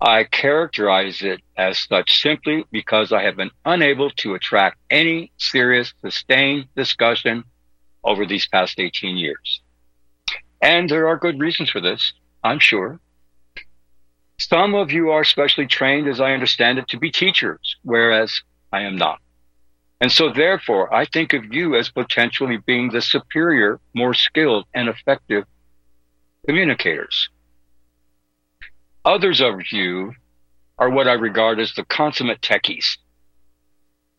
[0.00, 5.92] I characterize it as such simply because I have been unable to attract any serious,
[6.00, 7.44] sustained discussion
[8.02, 9.60] over these past 18 years.
[10.60, 13.00] And there are good reasons for this, I'm sure.
[14.38, 18.42] Some of you are specially trained, as I understand it, to be teachers, whereas
[18.72, 19.20] I am not.
[20.00, 24.88] And so therefore, I think of you as potentially being the superior, more skilled and
[24.88, 25.44] effective
[26.46, 27.28] communicators.
[29.04, 30.12] Others of you
[30.78, 32.98] are what I regard as the consummate techies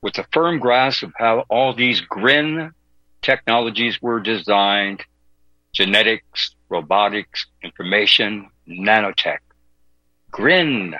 [0.01, 2.71] with a firm grasp of how all these grin
[3.21, 5.03] technologies were designed,
[5.73, 9.39] genetics, robotics, information, nanotech.
[10.31, 10.95] Grin.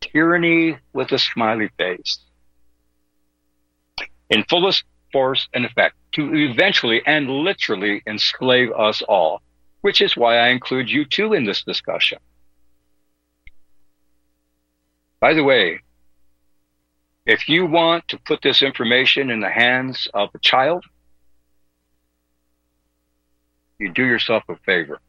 [0.00, 2.18] Tyranny with a smiley face.
[4.30, 9.42] In fullest force and effect to eventually and literally enslave us all,
[9.80, 12.18] which is why I include you too in this discussion.
[15.20, 15.80] By the way,
[17.26, 20.84] if you want to put this information in the hands of a child,
[23.80, 25.00] you do yourself a favor.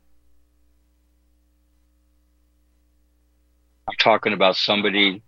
[3.88, 5.22] I'm talking about somebody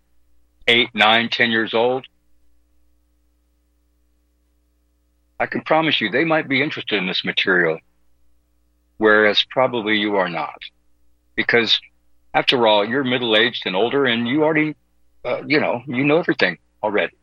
[0.67, 2.07] eight, nine, ten years old.
[5.39, 7.79] I can promise you they might be interested in this material,
[8.97, 10.57] whereas probably you are not.
[11.35, 11.77] Because
[12.33, 14.75] after all, you're middle aged and older and you already,
[15.25, 17.13] uh, you know, you know everything already.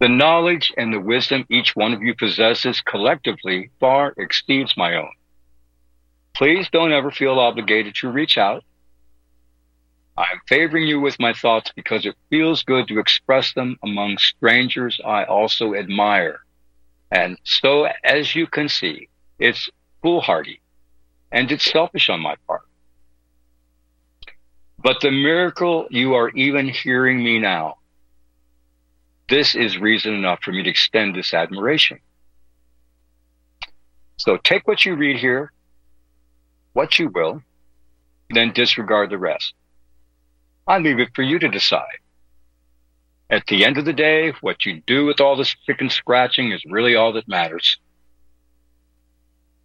[0.00, 5.10] The knowledge and the wisdom each one of you possesses collectively far exceeds my own.
[6.36, 8.62] Please don't ever feel obligated to reach out.
[10.16, 15.00] I'm favoring you with my thoughts because it feels good to express them among strangers
[15.04, 16.40] I also admire.
[17.10, 19.68] And so, as you can see, it's
[20.02, 20.60] foolhardy
[21.32, 22.62] and it's selfish on my part.
[24.78, 27.77] But the miracle you are even hearing me now,
[29.28, 31.98] this is reason enough for me to extend this admiration.
[34.16, 35.52] So take what you read here
[36.78, 37.42] what you will,
[38.30, 39.52] then disregard the rest.
[40.68, 41.98] I leave it for you to decide.
[43.30, 46.62] At the end of the day, what you do with all this chicken scratching is
[46.66, 47.78] really all that matters.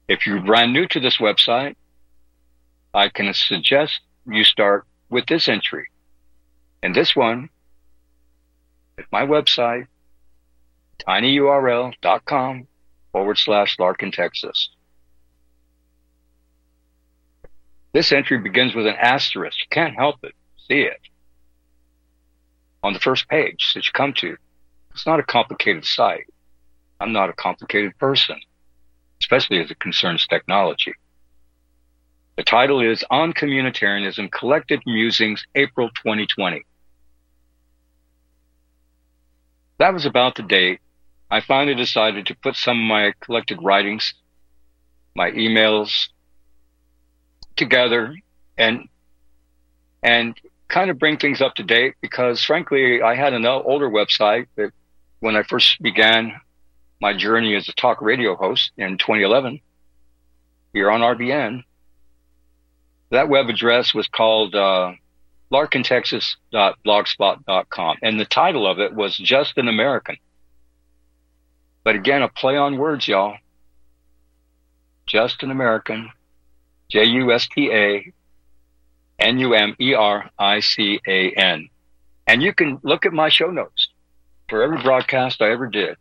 [0.07, 1.75] If you're brand new to this website,
[2.95, 5.85] I can suggest you start with this entry.
[6.81, 7.49] And this one,
[8.97, 9.87] at my website,
[11.07, 12.67] tinyurl.com
[13.11, 14.69] forward slash Larkin, Texas.
[17.93, 19.57] This entry begins with an asterisk.
[19.59, 20.33] You can't help it.
[20.67, 20.99] See it.
[22.81, 24.35] On the first page that you come to.
[24.91, 26.25] It's not a complicated site.
[26.99, 28.39] I'm not a complicated person,
[29.21, 30.93] especially as it concerns technology.
[32.35, 36.63] The title is On Communitarianism Collected Musings, April 2020.
[39.79, 40.79] That was about the date
[41.33, 44.13] I finally decided to put some of my collected writings,
[45.15, 46.09] my emails,
[47.55, 48.15] together
[48.55, 48.87] and
[50.03, 54.45] and kind of bring things up to date because frankly I had an older website
[54.57, 54.71] that
[55.21, 56.33] when I first began
[57.01, 59.59] my journey as a talk radio host in 2011
[60.73, 61.63] here on RBN
[63.09, 64.93] that web address was called uh,
[65.53, 70.17] larkintexas.blogspot.com and the title of it was just an American
[71.83, 73.37] but again a play on words y'all
[75.05, 76.09] just an American
[76.89, 78.11] J U S T A
[79.19, 81.69] N U M E R I C A N.
[82.27, 83.89] And you can look at my show notes
[84.49, 85.97] for every broadcast I ever did.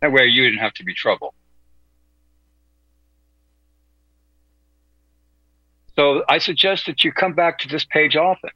[0.00, 1.34] That way you didn't have to be trouble.
[5.98, 8.50] So I suggest that you come back to this page often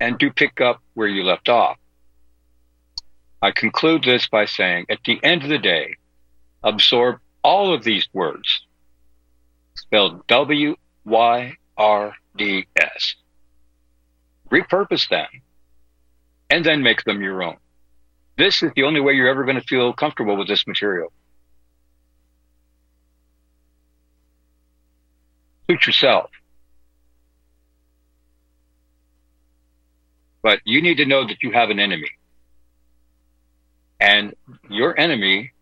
[0.00, 1.78] and do pick up where you left off.
[3.40, 5.96] I conclude this by saying at the end of the day,
[6.62, 8.66] absorb all of these words,
[9.76, 13.14] spelled W Y R D S.
[14.50, 15.28] Repurpose them
[16.50, 17.56] and then make them your own.
[18.36, 21.14] This is the only way you're ever going to feel comfortable with this material.
[25.70, 26.30] Suit yourself.
[30.48, 32.08] But you need to know that you have an enemy.
[34.00, 34.34] And
[34.70, 35.52] your enemy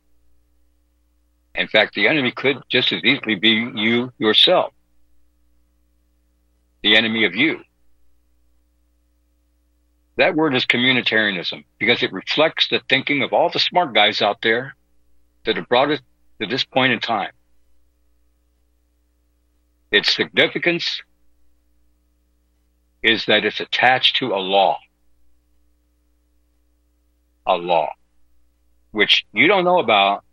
[1.56, 4.72] in fact, the enemy could just as easily be you yourself,
[6.84, 7.62] the enemy of you.
[10.18, 14.40] That word is communitarianism because it reflects the thinking of all the smart guys out
[14.40, 14.76] there
[15.46, 16.00] that have brought us
[16.40, 17.32] to this point in time.
[19.90, 21.02] Its significance
[23.02, 24.78] is that it's attached to a law.
[27.46, 27.90] A law,
[28.90, 30.24] which you don't know about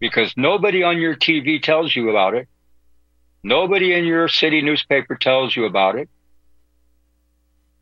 [0.00, 2.48] because nobody on your TV tells you about it.
[3.42, 6.08] Nobody in your city newspaper tells you about it.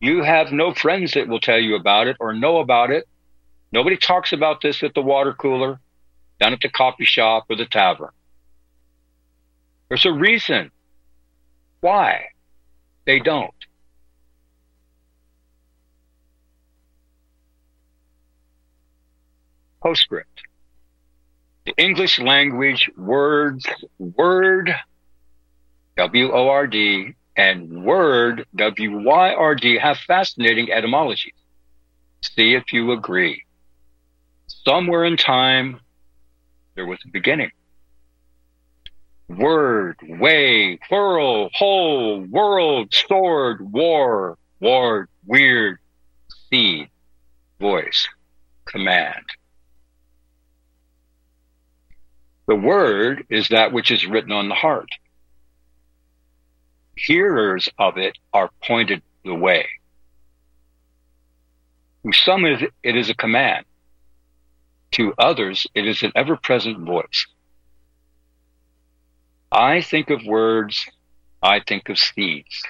[0.01, 3.09] You have no friends that will tell you about it or know about it.
[3.73, 5.81] Nobody talks about this at the water cooler,
[6.41, 8.11] down at the coffee shop or the tavern.
[9.89, 10.71] There's a reason
[11.81, 12.27] why
[13.07, 13.53] they don't.
[19.83, 20.43] Postscript.
[21.67, 23.67] The English language words,
[23.99, 24.75] word,
[25.97, 31.35] W O R D, and word, W Y R D, have fascinating etymologies.
[32.23, 33.45] See if you agree.
[34.47, 35.81] Somewhere in time,
[36.75, 37.51] there was a beginning.
[39.29, 45.79] Word, way, whirl, whole, world, sword, war, ward, weird,
[46.49, 46.89] seed,
[47.61, 48.09] voice,
[48.65, 49.25] command.
[52.49, 54.89] The word is that which is written on the heart.
[56.97, 59.69] Hearers of it are pointed the way.
[62.05, 63.67] To some it is a command.
[64.93, 67.27] To others, it is an ever present voice.
[69.53, 70.87] I think of words,
[71.43, 72.63] I think of seeds.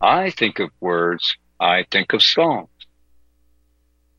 [0.00, 2.68] I think of words, I think of songs.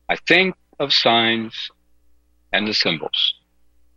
[0.08, 1.70] I think of signs
[2.50, 3.34] and the symbols,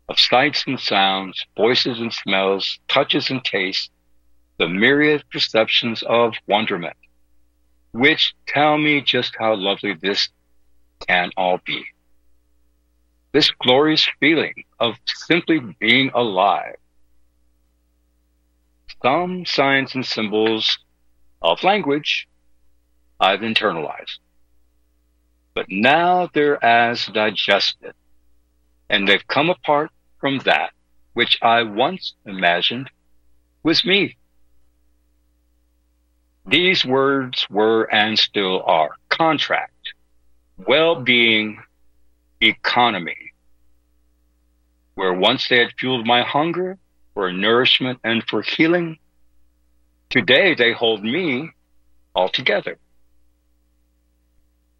[0.09, 3.89] of sights and sounds, voices and smells, touches and tastes,
[4.57, 6.97] the myriad perceptions of wonderment,
[7.91, 10.29] which tell me just how lovely this
[11.07, 11.83] can all be.
[13.31, 16.75] This glorious feeling of simply being alive
[19.05, 20.79] some signs and symbols
[21.41, 22.27] of language
[23.19, 24.17] I've internalized.
[25.53, 27.93] But now they're as digested,
[28.89, 30.71] and they've come apart from that
[31.13, 32.89] which I once imagined
[33.63, 34.17] was me.
[36.45, 39.93] These words were and still are contract,
[40.57, 41.61] well-being,
[42.41, 43.33] economy,
[44.95, 46.77] where once they had fueled my hunger,
[47.15, 48.99] for nourishment and for healing.
[50.09, 51.49] Today they hold me
[52.13, 52.77] altogether.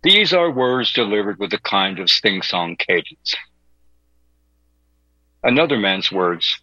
[0.04, 3.34] These are words delivered with a kind of sing-song cadence.
[5.46, 6.60] Another man's words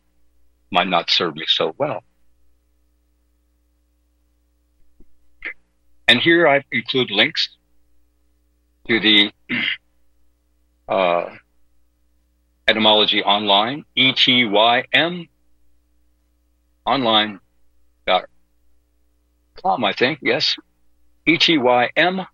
[0.73, 2.03] might not serve me so well.
[6.09, 7.49] And here I include links
[8.89, 9.33] to the
[10.89, 11.37] uh,
[12.67, 15.29] etymology online, E-T-Y-M
[16.85, 17.39] online
[18.05, 18.25] dot
[19.63, 20.19] com, I think.
[20.23, 20.57] Yes.
[21.25, 22.27] E-T-Y-M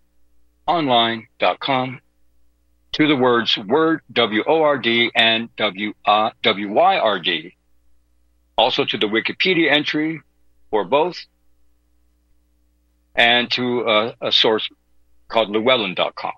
[0.65, 1.99] online dot com
[2.93, 7.55] to the words word, W-O-R-D and W, uh, W-Y-R-D.
[8.57, 10.21] Also to the Wikipedia entry
[10.69, 11.17] for both
[13.15, 14.67] and to a, a source
[15.27, 16.31] called Llewellyn.com.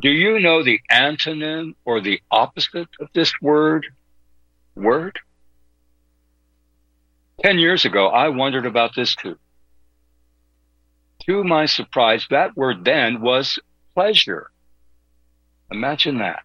[0.00, 3.86] Do you know the antonym or the opposite of this word?
[4.74, 5.18] word?
[7.42, 9.38] Ten years ago, I wondered about this too.
[11.26, 13.58] To my surprise, that word then was
[13.94, 14.52] pleasure.
[15.72, 16.44] Imagine that.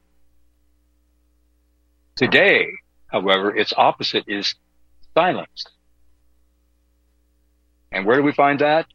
[2.16, 2.68] Today,
[3.08, 4.56] however, its opposite is
[5.14, 5.66] silence.
[7.92, 8.88] And where do we find that?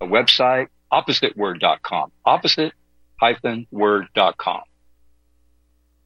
[0.00, 4.62] A website, oppositeword.com, opposite-word.com.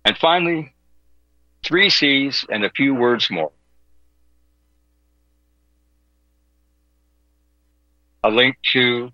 [0.04, 0.74] And finally,
[1.64, 3.50] three C's and a few words more.
[8.22, 9.10] A link to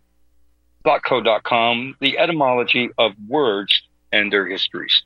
[0.85, 5.03] thoughtcode.com, the etymology of words and their histories.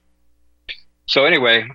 [1.07, 1.69] So anyway,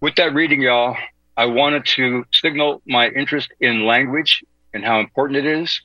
[0.00, 0.96] with that reading, y'all,
[1.36, 5.80] I wanted to signal my interest in language and how important it is.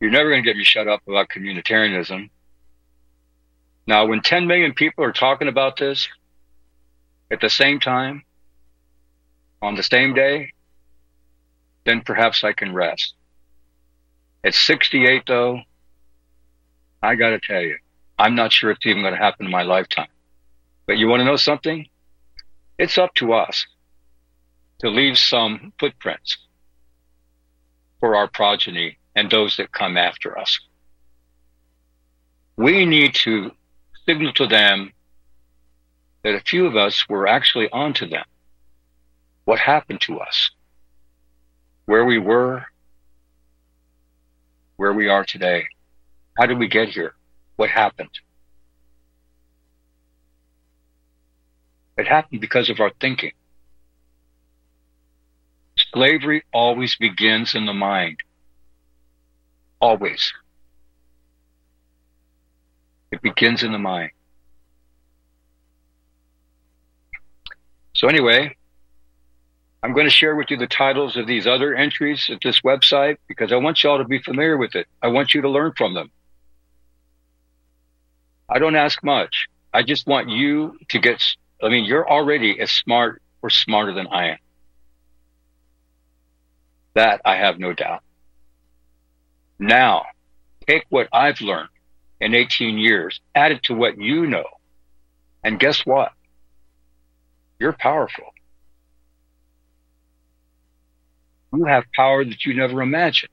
[0.00, 2.30] You're never going to get me shut up about communitarianism.
[3.86, 6.08] Now, when 10 million people are talking about this
[7.30, 8.22] at the same time,
[9.60, 10.52] on the same day,
[11.84, 13.14] then perhaps I can rest.
[14.44, 15.60] At 68, though,
[17.02, 17.76] I got to tell you,
[18.18, 20.08] I'm not sure it's even going to happen in my lifetime.
[20.86, 21.86] But you want to know something?
[22.78, 23.66] It's up to us
[24.80, 26.38] to leave some footprints
[28.00, 30.58] for our progeny and those that come after us.
[32.56, 33.50] We need to
[34.06, 34.92] signal to them
[36.22, 38.24] that a few of us were actually onto them.
[39.44, 40.50] What happened to us?
[41.86, 42.66] Where we were?
[44.78, 45.64] Where we are today?
[46.38, 47.14] How did we get here?
[47.56, 48.10] What happened?
[51.96, 53.32] It happened because of our thinking.
[55.92, 58.18] Slavery always begins in the mind.
[59.80, 60.32] Always.
[63.10, 64.12] It begins in the mind.
[67.94, 68.56] So anyway,
[69.82, 73.18] I'm going to share with you the titles of these other entries at this website
[73.28, 74.86] because I want y'all to be familiar with it.
[75.00, 76.10] I want you to learn from them.
[78.48, 79.46] I don't ask much.
[79.72, 81.22] I just want you to get,
[81.62, 84.38] I mean, you're already as smart or smarter than I am.
[86.94, 88.02] That I have no doubt.
[89.60, 90.06] Now,
[90.66, 91.68] take what I've learned
[92.20, 94.46] in 18 years, add it to what you know,
[95.44, 96.12] and guess what?
[97.60, 98.32] You're powerful.
[101.52, 103.30] You have power that you never imagined.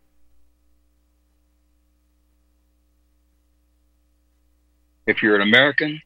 [5.06, 6.02] If you're an American,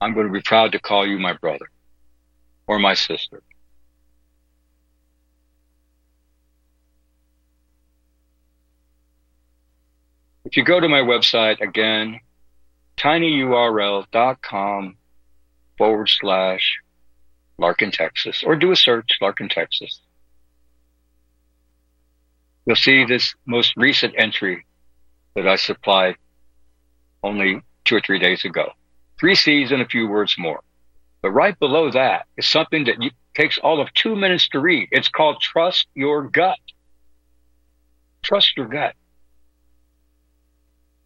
[0.00, 1.70] I'm going to be proud to call you my brother
[2.66, 3.42] or my sister.
[10.44, 12.20] If you go to my website again,
[12.98, 14.96] tinyurl.com
[15.78, 16.78] forward slash
[17.58, 20.00] Larkin, Texas, or do a search, Larkin, Texas.
[22.66, 24.64] You'll see this most recent entry
[25.34, 26.16] that I supplied
[27.22, 28.72] only two or three days ago.
[29.18, 30.60] Three C's and a few words more.
[31.22, 32.96] But right below that is something that
[33.34, 34.88] takes all of two minutes to read.
[34.90, 36.58] It's called Trust Your Gut.
[38.22, 38.94] Trust your gut.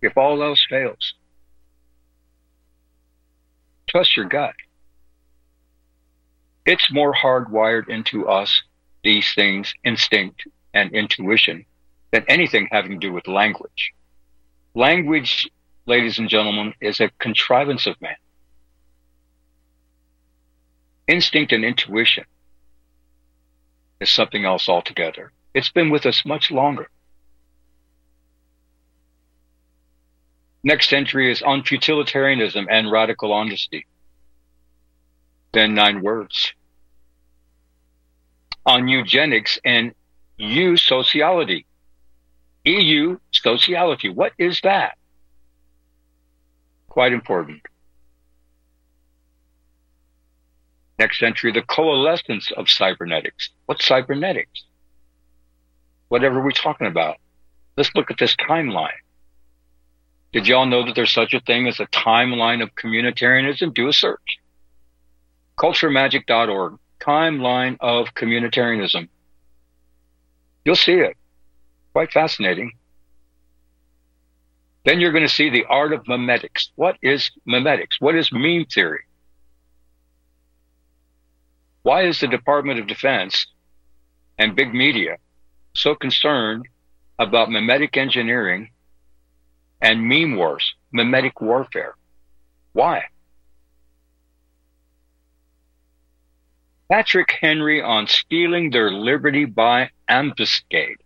[0.02, 1.14] If all else fails,
[3.88, 4.54] trust your gut.
[6.66, 8.62] It's more hardwired into us,
[9.02, 11.64] these things, instinct and intuition,
[12.12, 13.92] than anything having to do with language.
[14.74, 15.48] Language,
[15.86, 18.16] ladies and gentlemen, is a contrivance of man.
[21.08, 22.24] Instinct and intuition
[24.00, 25.32] is something else altogether.
[25.54, 26.88] It's been with us much longer.
[30.62, 33.86] Next entry is on futilitarianism and radical honesty.
[35.52, 36.52] Then nine words.
[38.66, 39.94] On eugenics and
[40.38, 41.66] EU sociology.
[42.64, 44.08] EU sociology.
[44.08, 44.98] What is that?
[46.88, 47.62] Quite important.
[50.98, 53.50] Next entry, the coalescence of cybernetics.
[53.66, 54.64] What's cybernetics?
[56.08, 57.16] Whatever we're talking about.
[57.76, 58.90] Let's look at this timeline.
[60.32, 63.74] Did y'all know that there's such a thing as a timeline of communitarianism?
[63.74, 64.38] Do a search.
[65.58, 69.08] Culturemagic.org, timeline of communitarianism.
[70.66, 71.16] You'll see it.
[71.92, 72.72] Quite fascinating.
[74.84, 76.70] Then you're going to see the art of memetics.
[76.74, 78.00] What is memetics?
[78.00, 79.04] What is meme theory?
[81.82, 83.46] Why is the Department of Defense
[84.38, 85.16] and big media
[85.74, 86.66] so concerned
[87.18, 88.70] about memetic engineering
[89.80, 91.94] and meme wars, memetic warfare.
[92.72, 93.04] Why?
[96.90, 100.96] Patrick Henry on stealing their liberty by ambuscade.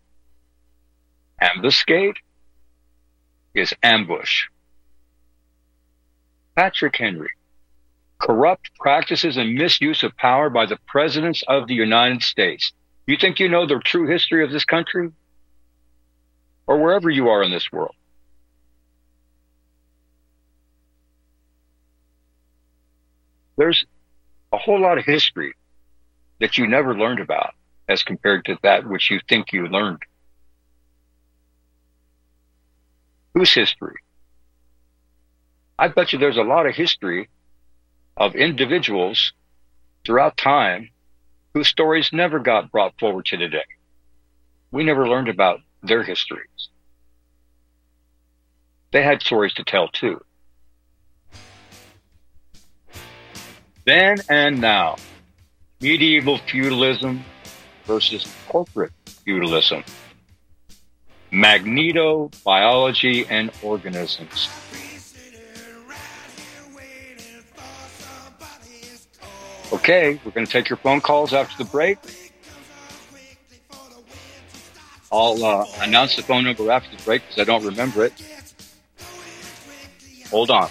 [1.40, 2.16] Ambuscade
[3.54, 4.44] is ambush.
[6.54, 7.30] Patrick Henry.
[8.18, 12.72] Corrupt practices and misuse of power by the presidents of the United States.
[13.06, 15.10] You think you know the true history of this country?
[16.66, 17.94] Or wherever you are in this world?
[23.60, 23.84] there's
[24.54, 25.52] a whole lot of history
[26.40, 27.54] that you never learned about
[27.88, 30.02] as compared to that which you think you learned.
[33.34, 33.96] Whose history?
[35.78, 37.28] I bet you there's a lot of history
[38.16, 39.32] of individuals
[40.04, 40.90] throughout time
[41.54, 43.64] whose stories never got brought forward to today.
[44.70, 46.68] We never learned about their histories.
[48.92, 50.20] They had stories to tell too.
[53.84, 54.96] Then and now,
[55.80, 57.24] medieval feudalism
[57.84, 58.92] versus corporate
[59.24, 59.82] feudalism,
[61.32, 64.48] magnetobiology and organisms.
[69.72, 71.98] Okay, we're going to take your phone calls after the break.
[75.12, 78.12] I'll uh, announce the phone number after the break because I don't remember it.
[80.30, 80.70] Hold on.